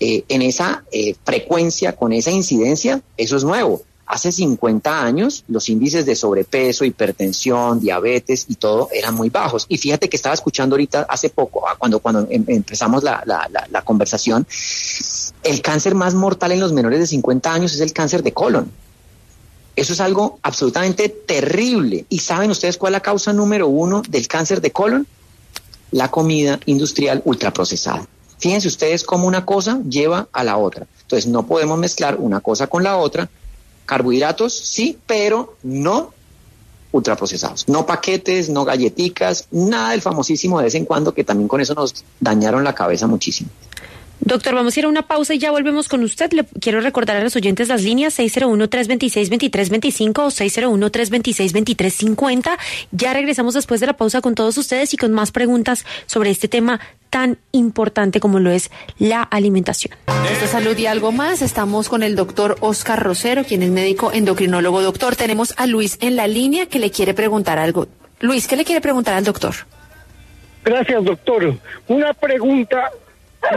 eh, 0.00 0.24
en 0.28 0.42
esa 0.42 0.84
eh, 0.92 1.14
frecuencia, 1.24 1.96
con 1.96 2.12
esa 2.12 2.30
incidencia, 2.30 3.00
eso 3.16 3.36
es 3.36 3.44
nuevo. 3.44 3.82
Hace 4.08 4.32
50 4.32 5.04
años 5.04 5.44
los 5.48 5.68
índices 5.68 6.06
de 6.06 6.16
sobrepeso, 6.16 6.86
hipertensión, 6.86 7.78
diabetes 7.78 8.46
y 8.48 8.54
todo 8.54 8.88
eran 8.90 9.14
muy 9.14 9.28
bajos. 9.28 9.66
Y 9.68 9.76
fíjate 9.76 10.08
que 10.08 10.16
estaba 10.16 10.34
escuchando 10.34 10.76
ahorita 10.76 11.06
hace 11.10 11.28
poco, 11.28 11.68
ah, 11.68 11.76
cuando, 11.76 11.98
cuando 11.98 12.26
em, 12.30 12.42
empezamos 12.46 13.02
la, 13.02 13.22
la, 13.26 13.46
la, 13.70 13.82
conversación, 13.82 14.46
el 15.42 15.60
cáncer 15.60 15.94
más 15.94 16.14
mortal 16.14 16.52
en 16.52 16.60
los 16.60 16.72
menores 16.72 17.00
de 17.00 17.06
50 17.06 17.52
años 17.52 17.74
es 17.74 17.80
el 17.80 17.92
cáncer 17.92 18.22
de 18.22 18.32
colon. 18.32 18.72
Eso 19.76 19.92
es 19.92 20.00
algo 20.00 20.38
absolutamente 20.42 21.10
terrible. 21.10 22.06
¿Y 22.08 22.20
saben 22.20 22.50
ustedes 22.50 22.78
cuál 22.78 22.94
es 22.94 22.96
la 22.96 23.00
causa 23.00 23.34
número 23.34 23.68
uno 23.68 24.00
del 24.08 24.26
cáncer 24.26 24.62
de 24.62 24.70
colon? 24.70 25.06
La 25.90 26.10
comida 26.10 26.58
industrial 26.64 27.20
ultraprocesada. 27.26 28.06
Fíjense 28.38 28.68
ustedes 28.68 29.04
cómo 29.04 29.26
una 29.26 29.44
cosa 29.44 29.80
lleva 29.86 30.28
a 30.32 30.44
la 30.44 30.56
otra. 30.56 30.86
Entonces 31.02 31.30
no 31.30 31.46
podemos 31.46 31.78
mezclar 31.78 32.16
una 32.18 32.40
cosa 32.40 32.68
con 32.68 32.82
la 32.82 32.96
otra 32.96 33.28
Carbohidratos, 33.88 34.52
sí, 34.52 34.98
pero 35.06 35.56
no 35.62 36.12
ultraprocesados. 36.92 37.66
No 37.68 37.86
paquetes, 37.86 38.50
no 38.50 38.66
galletitas, 38.66 39.48
nada 39.50 39.92
del 39.92 40.02
famosísimo 40.02 40.58
de 40.58 40.64
vez 40.64 40.74
en 40.74 40.84
cuando, 40.84 41.14
que 41.14 41.24
también 41.24 41.48
con 41.48 41.62
eso 41.62 41.74
nos 41.74 42.04
dañaron 42.20 42.64
la 42.64 42.74
cabeza 42.74 43.06
muchísimo. 43.06 43.48
Doctor, 44.20 44.54
vamos 44.54 44.76
a 44.76 44.80
ir 44.80 44.86
a 44.86 44.88
una 44.88 45.02
pausa 45.02 45.34
y 45.34 45.38
ya 45.38 45.52
volvemos 45.52 45.88
con 45.88 46.02
usted. 46.02 46.32
Le 46.32 46.44
quiero 46.60 46.80
recordar 46.80 47.16
a 47.16 47.22
los 47.22 47.36
oyentes 47.36 47.68
las 47.68 47.82
líneas 47.82 48.18
601-326-2325 48.18 50.18
o 50.18 50.28
601-326-2350. 50.28 52.58
Ya 52.90 53.14
regresamos 53.14 53.54
después 53.54 53.78
de 53.80 53.86
la 53.86 53.96
pausa 53.96 54.20
con 54.20 54.34
todos 54.34 54.58
ustedes 54.58 54.92
y 54.92 54.96
con 54.96 55.12
más 55.12 55.30
preguntas 55.30 55.86
sobre 56.06 56.30
este 56.30 56.48
tema 56.48 56.80
tan 57.10 57.38
importante 57.52 58.18
como 58.20 58.40
lo 58.40 58.50
es 58.50 58.70
la 58.98 59.22
alimentación. 59.22 59.94
Esta 60.30 60.48
salud 60.48 60.76
y 60.76 60.84
algo 60.86 61.12
más. 61.12 61.40
Estamos 61.40 61.88
con 61.88 62.02
el 62.02 62.16
doctor 62.16 62.56
Oscar 62.60 63.00
Rosero, 63.02 63.44
quien 63.44 63.62
es 63.62 63.70
médico 63.70 64.12
endocrinólogo. 64.12 64.82
Doctor, 64.82 65.16
tenemos 65.16 65.54
a 65.56 65.66
Luis 65.66 65.96
en 66.00 66.16
la 66.16 66.26
línea 66.26 66.66
que 66.66 66.80
le 66.80 66.90
quiere 66.90 67.14
preguntar 67.14 67.58
algo. 67.58 67.86
Luis, 68.20 68.46
¿qué 68.48 68.56
le 68.56 68.64
quiere 68.64 68.80
preguntar 68.80 69.14
al 69.14 69.22
doctor? 69.24 69.54
Gracias, 70.64 71.04
doctor. 71.04 71.54
Una 71.86 72.12
pregunta 72.12 72.90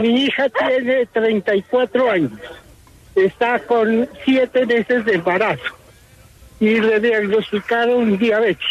mi 0.00 0.24
hija 0.24 0.48
tiene 0.48 1.06
34 1.06 2.10
años, 2.10 2.32
está 3.14 3.58
con 3.60 4.08
7 4.24 4.66
meses 4.66 5.04
de 5.04 5.14
embarazo 5.14 5.76
y 6.60 6.80
le 6.80 7.00
diagnosticaron 7.00 8.16
diabetes. 8.18 8.64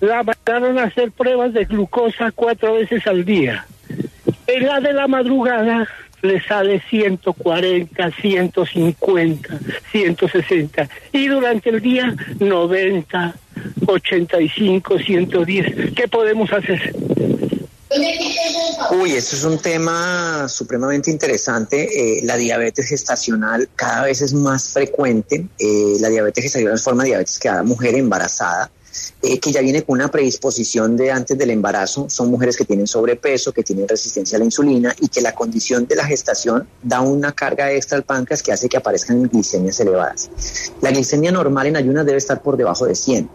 La 0.00 0.22
mandaron 0.22 0.78
a 0.78 0.84
hacer 0.84 1.10
pruebas 1.12 1.52
de 1.54 1.64
glucosa 1.64 2.30
cuatro 2.32 2.74
veces 2.74 3.06
al 3.06 3.24
día. 3.24 3.66
En 4.46 4.66
la 4.66 4.80
de 4.80 4.92
la 4.92 5.08
madrugada 5.08 5.88
le 6.20 6.42
sale 6.42 6.82
140, 6.90 8.10
150, 8.10 9.58
160 9.90 10.88
y 11.12 11.28
durante 11.28 11.70
el 11.70 11.80
día 11.80 12.14
90, 12.38 13.34
85, 13.86 14.98
110. 14.98 15.94
¿Qué 15.94 16.08
podemos 16.08 16.52
hacer? 16.52 16.94
Uy, 18.94 19.12
eso 19.12 19.36
es 19.36 19.44
un 19.44 19.56
tema 19.56 20.46
supremamente 20.50 21.10
interesante. 21.10 22.18
Eh, 22.18 22.20
la 22.24 22.36
diabetes 22.36 22.86
gestacional 22.86 23.70
cada 23.74 24.04
vez 24.04 24.20
es 24.20 24.34
más 24.34 24.68
frecuente. 24.68 25.48
Eh, 25.58 25.96
la 25.98 26.10
diabetes 26.10 26.44
gestacional 26.44 26.74
es 26.74 26.82
forma 26.82 27.02
de 27.04 27.08
diabetes 27.08 27.38
que 27.38 27.48
da 27.48 27.62
mujer 27.62 27.94
embarazada. 27.94 28.70
Eh, 29.22 29.38
que 29.38 29.50
ya 29.50 29.62
viene 29.62 29.82
con 29.82 29.94
una 29.94 30.10
predisposición 30.10 30.98
de 30.98 31.10
antes 31.10 31.38
del 31.38 31.50
embarazo, 31.50 32.10
son 32.10 32.30
mujeres 32.30 32.54
que 32.56 32.66
tienen 32.66 32.86
sobrepeso, 32.86 33.50
que 33.52 33.62
tienen 33.62 33.88
resistencia 33.88 34.36
a 34.36 34.40
la 34.40 34.44
insulina 34.44 34.94
y 35.00 35.08
que 35.08 35.22
la 35.22 35.34
condición 35.34 35.86
de 35.86 35.96
la 35.96 36.04
gestación 36.04 36.68
da 36.82 37.00
una 37.00 37.32
carga 37.32 37.72
extra 37.72 37.96
al 37.96 38.04
páncreas 38.04 38.42
que 38.42 38.52
hace 38.52 38.68
que 38.68 38.76
aparezcan 38.76 39.22
glicemias 39.22 39.80
elevadas. 39.80 40.28
La 40.82 40.90
glicemia 40.90 41.32
normal 41.32 41.68
en 41.68 41.76
ayunas 41.76 42.04
debe 42.04 42.18
estar 42.18 42.42
por 42.42 42.58
debajo 42.58 42.84
de 42.84 42.94
100. 42.94 43.30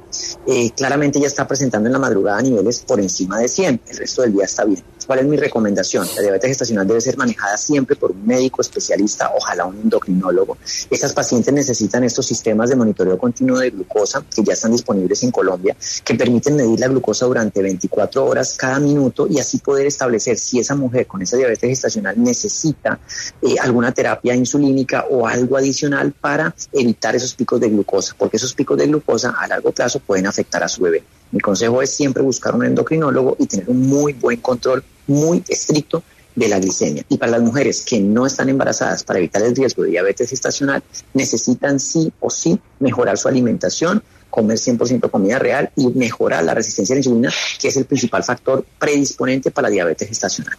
Eh, 0.46 0.70
claramente 0.76 1.20
ya 1.20 1.28
está 1.28 1.48
presentando 1.48 1.88
en 1.88 1.94
la 1.94 2.00
madrugada 2.00 2.42
niveles 2.44 2.82
por 2.82 3.00
encima 3.00 3.40
de 3.40 3.48
100, 3.48 3.82
el 3.88 3.98
resto 3.98 4.22
del 4.22 4.34
día 4.34 4.46
está 4.46 4.64
bien. 4.64 4.84
¿Cuál 5.08 5.20
es 5.20 5.26
mi 5.26 5.38
recomendación? 5.38 6.06
La 6.18 6.22
diabetes 6.22 6.50
gestacional 6.50 6.86
debe 6.86 7.00
ser 7.00 7.16
manejada 7.16 7.56
siempre 7.56 7.96
por 7.96 8.12
un 8.12 8.28
médico 8.28 8.62
especialista, 8.62 9.32
ojalá 9.34 9.64
un 9.64 9.80
endocrinólogo. 9.80 10.58
Estas 10.90 11.14
pacientes 11.14 11.54
necesitan 11.54 12.04
estos 12.04 12.26
sistemas 12.26 12.70
de 12.70 12.76
monitoreo 12.76 13.18
continuo 13.18 13.60
de 13.60 13.70
glucosa 13.70 14.26
que 14.30 14.44
ya 14.44 14.52
están 14.52 14.74
disponibles 14.74 15.24
en 15.24 15.32
Colombia, 15.32 15.78
que 16.04 16.16
permiten 16.16 16.58
medir 16.58 16.78
la 16.82 16.90
glucosa 16.90 17.26
durante 17.26 17.62
24 17.62 18.26
horas 18.26 18.56
cada 18.58 18.82
minuto 18.82 19.30
y 19.30 19.40
así 19.40 19.60
poder 19.60 19.88
establecer 19.88 20.38
si 20.38 20.60
esa 20.60 20.76
mujer 20.76 21.08
con 21.08 21.22
esa 21.22 21.38
diabetes 21.38 21.70
gestacional 21.70 22.22
necesita 22.22 23.00
eh, 23.42 23.56
alguna 23.62 23.94
terapia 23.94 24.36
insulínica 24.36 25.06
o 25.10 25.26
algo 25.26 25.56
adicional 25.56 26.12
para 26.12 26.54
evitar 26.74 27.16
esos 27.16 27.34
picos 27.34 27.62
de 27.62 27.70
glucosa, 27.70 28.14
porque 28.18 28.36
esos 28.36 28.54
picos 28.54 28.78
de 28.78 28.88
glucosa 28.88 29.36
a 29.40 29.48
largo 29.48 29.72
plazo 29.72 30.00
pueden 30.00 30.28
afectar 30.28 30.62
a 30.66 30.68
su 30.68 30.82
bebé. 30.82 31.02
Mi 31.32 31.40
consejo 31.40 31.82
es 31.82 31.94
siempre 31.94 32.24
buscar 32.24 32.56
un 32.56 32.66
endocrinólogo 32.66 33.36
y 33.40 33.48
tener 33.48 33.70
un 33.70 33.88
muy 33.88 34.14
buen 34.14 34.40
control, 34.40 34.84
muy 35.08 35.44
estricto 35.48 36.04
de 36.36 36.48
la 36.48 36.60
glicemia. 36.60 37.04
Y 37.10 37.18
para 37.18 37.34
las 37.34 37.42
mujeres 37.42 37.84
que 37.84 38.00
no 38.00 38.26
están 38.26 38.48
embarazadas, 38.50 39.04
para 39.04 39.20
evitar 39.20 39.42
el 39.42 39.56
riesgo 39.56 39.84
de 39.84 39.90
diabetes 39.90 40.30
gestacional, 40.30 40.84
necesitan 41.14 41.80
sí 41.80 42.12
o 42.20 42.30
sí 42.30 42.60
mejorar 42.80 43.18
su 43.18 43.28
alimentación, 43.28 44.04
comer 44.30 44.58
100% 44.58 45.10
comida 45.10 45.40
real 45.40 45.72
y 45.76 45.88
mejorar 45.88 46.44
la 46.44 46.54
resistencia 46.54 46.94
a 46.94 46.98
la 46.98 47.00
insulina, 47.00 47.34
que 47.60 47.70
es 47.70 47.78
el 47.78 47.86
principal 47.86 48.24
factor 48.24 48.64
predisponente 48.78 49.50
para 49.50 49.68
la 49.68 49.74
diabetes 49.74 50.08
gestacional. 50.08 50.56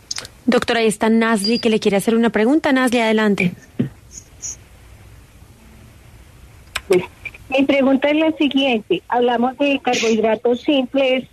Doctora, 0.47 0.81
ahí 0.81 0.89
está 0.89 1.09
Nasli 1.09 1.61
que 1.61 1.71
le 1.71 1.79
quiere 1.79 1.97
hacer 1.97 2.17
una 2.17 2.31
pregunta. 2.31 2.73
Nasli, 2.73 2.99
adelante. 2.99 3.55
Mi 7.51 7.65
pregunta 7.65 8.11
es 8.11 8.17
la 8.17 8.33
siguiente. 8.33 9.03
Hablamos 9.09 9.57
de 9.59 9.81
carbohidratos 9.83 10.61
simples, 10.61 11.25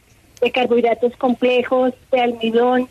de 0.42 0.52
carbohidratos 0.52 1.16
complejos, 1.18 1.94
de 2.12 2.22
almidón. 2.22 2.88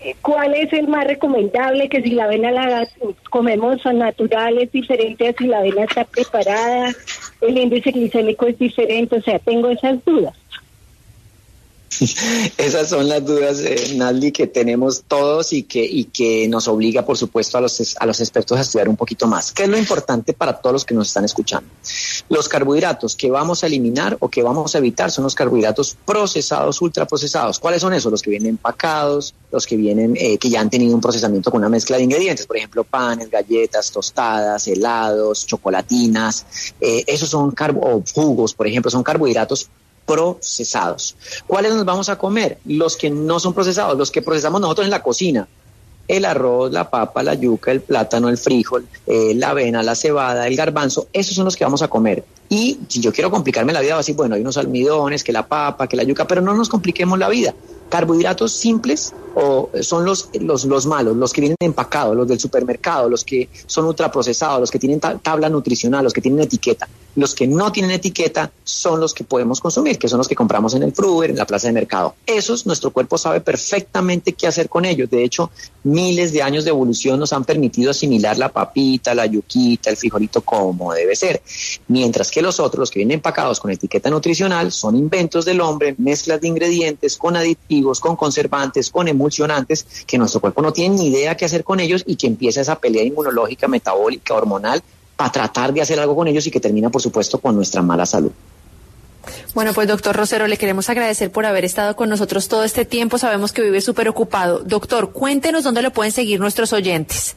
Eh, 0.00 0.14
¿Cuál 0.22 0.54
es 0.54 0.72
el 0.72 0.88
más 0.88 1.06
recomendable? 1.06 1.90
Que 1.90 2.02
si 2.02 2.10
la 2.12 2.24
avena 2.24 2.50
la 2.50 2.88
comemos 3.28 3.82
son 3.82 3.98
naturales, 3.98 4.72
diferentes 4.72 5.36
si 5.36 5.46
la 5.46 5.58
avena 5.58 5.84
está 5.84 6.04
preparada, 6.04 6.90
el 7.42 7.58
índice 7.58 7.90
glicémico 7.90 8.46
es 8.46 8.58
diferente, 8.58 9.16
o 9.16 9.22
sea, 9.22 9.38
tengo 9.38 9.68
esas 9.68 10.02
dudas. 10.04 10.39
Esas 12.56 12.88
son 12.88 13.08
las 13.08 13.24
dudas, 13.24 13.58
eh, 13.60 14.32
que 14.32 14.46
tenemos 14.46 15.02
todos 15.06 15.52
y 15.52 15.64
que, 15.64 16.46
nos 16.48 16.68
obliga, 16.68 17.04
por 17.04 17.16
supuesto, 17.16 17.58
a 17.58 17.60
los, 17.60 17.96
a 17.98 18.06
los 18.06 18.20
expertos 18.20 18.58
a 18.58 18.62
estudiar 18.62 18.88
un 18.88 18.96
poquito 18.96 19.26
más. 19.26 19.52
¿Qué 19.52 19.64
es 19.64 19.68
lo 19.68 19.76
importante 19.76 20.32
para 20.32 20.60
todos 20.60 20.72
los 20.72 20.84
que 20.84 20.94
nos 20.94 21.08
están 21.08 21.24
escuchando? 21.24 21.68
Los 22.28 22.48
carbohidratos 22.48 23.16
que 23.16 23.30
vamos 23.30 23.64
a 23.64 23.66
eliminar 23.66 24.16
o 24.20 24.28
que 24.28 24.42
vamos 24.42 24.74
a 24.74 24.78
evitar 24.78 25.10
son 25.10 25.24
los 25.24 25.34
carbohidratos 25.34 25.96
procesados, 26.04 26.80
ultraprocesados. 26.80 27.58
¿Cuáles 27.58 27.80
son 27.80 27.92
esos? 27.92 28.10
Los 28.10 28.22
que 28.22 28.30
vienen 28.30 28.50
empacados, 28.50 29.34
los 29.50 29.66
que 29.66 29.76
vienen, 29.76 30.16
eh, 30.16 30.38
que 30.38 30.48
ya 30.48 30.60
han 30.60 30.70
tenido 30.70 30.94
un 30.94 31.00
procesamiento 31.00 31.50
con 31.50 31.58
una 31.58 31.68
mezcla 31.68 31.96
de 31.96 32.04
ingredientes, 32.04 32.46
por 32.46 32.56
ejemplo, 32.56 32.84
panes, 32.84 33.30
galletas, 33.30 33.90
tostadas, 33.90 34.66
helados, 34.68 35.46
chocolatinas. 35.46 36.46
Eh, 36.80 37.04
esos 37.06 37.28
son 37.28 37.54
o 37.82 38.02
jugos, 38.14 38.54
por 38.54 38.66
ejemplo, 38.66 38.90
son 38.90 39.02
carbohidratos 39.02 39.68
procesados. 40.06 41.16
¿Cuáles 41.46 41.74
nos 41.74 41.84
vamos 41.84 42.08
a 42.08 42.18
comer? 42.18 42.58
Los 42.64 42.96
que 42.96 43.10
no 43.10 43.38
son 43.40 43.54
procesados, 43.54 43.96
los 43.96 44.10
que 44.10 44.22
procesamos 44.22 44.60
nosotros 44.60 44.86
en 44.86 44.90
la 44.90 45.02
cocina. 45.02 45.48
El 46.08 46.24
arroz, 46.24 46.72
la 46.72 46.90
papa, 46.90 47.22
la 47.22 47.34
yuca, 47.34 47.70
el 47.70 47.82
plátano, 47.82 48.28
el 48.28 48.36
frijol, 48.36 48.86
eh, 49.06 49.32
la 49.36 49.50
avena, 49.50 49.82
la 49.82 49.94
cebada, 49.94 50.48
el 50.48 50.56
garbanzo, 50.56 51.06
esos 51.12 51.36
son 51.36 51.44
los 51.44 51.54
que 51.54 51.62
vamos 51.62 51.82
a 51.82 51.88
comer. 51.88 52.24
Y 52.48 52.80
si 52.88 53.00
yo 53.00 53.12
quiero 53.12 53.30
complicarme 53.30 53.72
la 53.72 53.80
vida, 53.80 53.92
voy 53.92 53.98
a 53.98 53.98
decir, 53.98 54.16
bueno, 54.16 54.34
hay 54.34 54.40
unos 54.40 54.56
almidones, 54.56 55.22
que 55.22 55.32
la 55.32 55.46
papa, 55.46 55.86
que 55.86 55.96
la 55.96 56.02
yuca, 56.02 56.26
pero 56.26 56.40
no 56.40 56.52
nos 56.52 56.68
compliquemos 56.68 57.16
la 57.16 57.28
vida. 57.28 57.54
Carbohidratos 57.88 58.52
simples 58.52 59.14
o 59.34 59.70
son 59.80 60.04
los, 60.04 60.28
los, 60.40 60.64
los 60.64 60.86
malos, 60.86 61.16
los 61.16 61.32
que 61.32 61.40
vienen 61.40 61.56
empacados, 61.60 62.16
los 62.16 62.28
del 62.28 62.40
supermercado, 62.40 63.08
los 63.08 63.24
que 63.24 63.48
son 63.66 63.86
ultraprocesados, 63.86 64.60
los 64.60 64.70
que 64.70 64.78
tienen 64.78 65.00
tabla 65.00 65.48
nutricional, 65.48 66.04
los 66.04 66.12
que 66.12 66.20
tienen 66.20 66.40
etiqueta. 66.40 66.88
Los 67.16 67.34
que 67.34 67.46
no 67.46 67.72
tienen 67.72 67.90
etiqueta 67.90 68.52
son 68.62 69.00
los 69.00 69.12
que 69.12 69.24
podemos 69.24 69.60
consumir, 69.60 69.98
que 69.98 70.08
son 70.08 70.18
los 70.18 70.28
que 70.28 70.36
compramos 70.36 70.74
en 70.74 70.84
el 70.84 70.92
Fruber, 70.92 71.30
en 71.30 71.36
la 71.36 71.44
plaza 71.44 71.66
de 71.66 71.72
mercado. 71.72 72.14
Esos 72.24 72.66
nuestro 72.66 72.92
cuerpo 72.92 73.18
sabe 73.18 73.40
perfectamente 73.40 74.32
qué 74.32 74.46
hacer 74.46 74.68
con 74.68 74.84
ellos. 74.84 75.10
De 75.10 75.24
hecho, 75.24 75.50
miles 75.82 76.32
de 76.32 76.42
años 76.42 76.64
de 76.64 76.70
evolución 76.70 77.18
nos 77.18 77.32
han 77.32 77.44
permitido 77.44 77.90
asimilar 77.90 78.38
la 78.38 78.48
papita, 78.48 79.14
la 79.14 79.26
yuquita, 79.26 79.90
el 79.90 79.96
frijolito 79.96 80.40
como 80.42 80.92
debe 80.92 81.16
ser. 81.16 81.42
Mientras 81.88 82.30
que 82.30 82.42
los 82.42 82.60
otros, 82.60 82.80
los 82.80 82.90
que 82.90 83.00
vienen 83.00 83.16
empacados 83.16 83.58
con 83.58 83.72
etiqueta 83.72 84.08
nutricional, 84.08 84.70
son 84.70 84.96
inventos 84.96 85.44
del 85.44 85.60
hombre, 85.60 85.96
mezclas 85.98 86.40
de 86.40 86.48
ingredientes 86.48 87.16
con 87.16 87.36
aditivos, 87.36 87.98
con 87.98 88.14
conservantes, 88.14 88.90
con 88.90 89.08
que 90.06 90.18
nuestro 90.18 90.40
cuerpo 90.40 90.62
no 90.62 90.72
tiene 90.72 90.96
ni 90.96 91.06
idea 91.08 91.36
qué 91.36 91.44
hacer 91.44 91.64
con 91.64 91.80
ellos 91.80 92.02
y 92.06 92.16
que 92.16 92.26
empieza 92.26 92.60
esa 92.60 92.78
pelea 92.78 93.04
inmunológica, 93.04 93.68
metabólica, 93.68 94.34
hormonal 94.34 94.82
para 95.16 95.32
tratar 95.32 95.72
de 95.72 95.82
hacer 95.82 96.00
algo 96.00 96.16
con 96.16 96.28
ellos 96.28 96.46
y 96.46 96.50
que 96.50 96.60
termina, 96.60 96.90
por 96.90 97.02
supuesto, 97.02 97.38
con 97.38 97.54
nuestra 97.54 97.82
mala 97.82 98.06
salud. 98.06 98.32
Bueno, 99.54 99.72
pues 99.74 99.88
doctor 99.88 100.16
Rosero, 100.16 100.46
le 100.46 100.56
queremos 100.56 100.88
agradecer 100.88 101.30
por 101.30 101.44
haber 101.44 101.64
estado 101.64 101.96
con 101.96 102.08
nosotros 102.08 102.48
todo 102.48 102.64
este 102.64 102.84
tiempo. 102.84 103.18
Sabemos 103.18 103.52
que 103.52 103.62
vive 103.62 103.80
súper 103.80 104.08
ocupado. 104.08 104.60
Doctor, 104.60 105.12
cuéntenos 105.12 105.64
dónde 105.64 105.82
lo 105.82 105.92
pueden 105.92 106.12
seguir 106.12 106.40
nuestros 106.40 106.72
oyentes. 106.72 107.36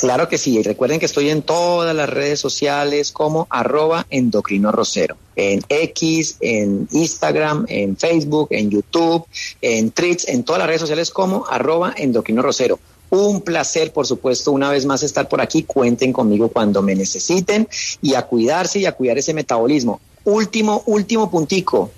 Claro 0.00 0.28
que 0.28 0.38
sí. 0.38 0.62
Recuerden 0.62 0.98
que 0.98 1.04
estoy 1.04 1.28
en 1.28 1.42
todas 1.42 1.94
las 1.94 2.08
redes 2.08 2.40
sociales 2.40 3.12
como 3.12 3.46
arroba 3.50 4.06
endocrino 4.08 4.72
rosero. 4.72 5.18
En 5.36 5.62
X, 5.68 6.38
en 6.40 6.88
Instagram, 6.90 7.66
en 7.68 7.98
Facebook, 7.98 8.48
en 8.50 8.70
YouTube, 8.70 9.26
en 9.60 9.90
Twitch, 9.90 10.26
en 10.26 10.42
todas 10.42 10.60
las 10.60 10.68
redes 10.68 10.80
sociales 10.80 11.10
como 11.10 11.46
arroba 11.46 11.92
endocrino 11.96 12.40
rosero. 12.40 12.78
Un 13.10 13.42
placer, 13.42 13.92
por 13.92 14.06
supuesto, 14.06 14.52
una 14.52 14.70
vez 14.70 14.86
más 14.86 15.02
estar 15.02 15.28
por 15.28 15.42
aquí. 15.42 15.64
Cuenten 15.64 16.14
conmigo 16.14 16.48
cuando 16.48 16.80
me 16.80 16.94
necesiten 16.94 17.68
y 18.00 18.14
a 18.14 18.22
cuidarse 18.22 18.78
y 18.78 18.86
a 18.86 18.92
cuidar 18.92 19.18
ese 19.18 19.34
metabolismo. 19.34 20.00
Último, 20.24 20.82
último 20.86 21.30
puntico. 21.30 21.90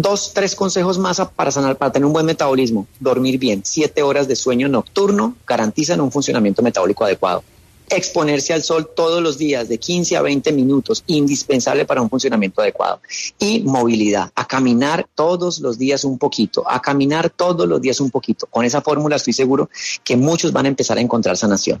Dos, 0.00 0.30
tres 0.32 0.54
consejos 0.54 0.96
más 0.96 1.20
para 1.34 1.50
sanar, 1.50 1.76
para 1.76 1.90
tener 1.90 2.06
un 2.06 2.12
buen 2.12 2.24
metabolismo. 2.24 2.86
Dormir 3.00 3.36
bien. 3.36 3.62
Siete 3.64 4.04
horas 4.04 4.28
de 4.28 4.36
sueño 4.36 4.68
nocturno 4.68 5.34
garantizan 5.44 6.00
un 6.00 6.12
funcionamiento 6.12 6.62
metabólico 6.62 7.04
adecuado 7.04 7.42
exponerse 7.90 8.52
al 8.52 8.62
sol 8.62 8.90
todos 8.94 9.22
los 9.22 9.38
días 9.38 9.66
de 9.66 9.78
15 9.78 10.16
a 10.18 10.22
20 10.22 10.52
minutos, 10.52 11.02
indispensable 11.06 11.84
para 11.84 12.02
un 12.02 12.10
funcionamiento 12.10 12.60
adecuado. 12.60 13.00
Y 13.38 13.60
movilidad, 13.60 14.30
a 14.34 14.46
caminar 14.46 15.08
todos 15.14 15.58
los 15.58 15.78
días 15.78 16.04
un 16.04 16.18
poquito, 16.18 16.70
a 16.70 16.80
caminar 16.82 17.30
todos 17.30 17.66
los 17.66 17.80
días 17.80 17.98
un 18.00 18.10
poquito. 18.10 18.46
Con 18.46 18.66
esa 18.66 18.82
fórmula 18.82 19.16
estoy 19.16 19.32
seguro 19.32 19.70
que 20.04 20.16
muchos 20.16 20.52
van 20.52 20.66
a 20.66 20.68
empezar 20.68 20.98
a 20.98 21.00
encontrar 21.00 21.36
sanación. 21.36 21.80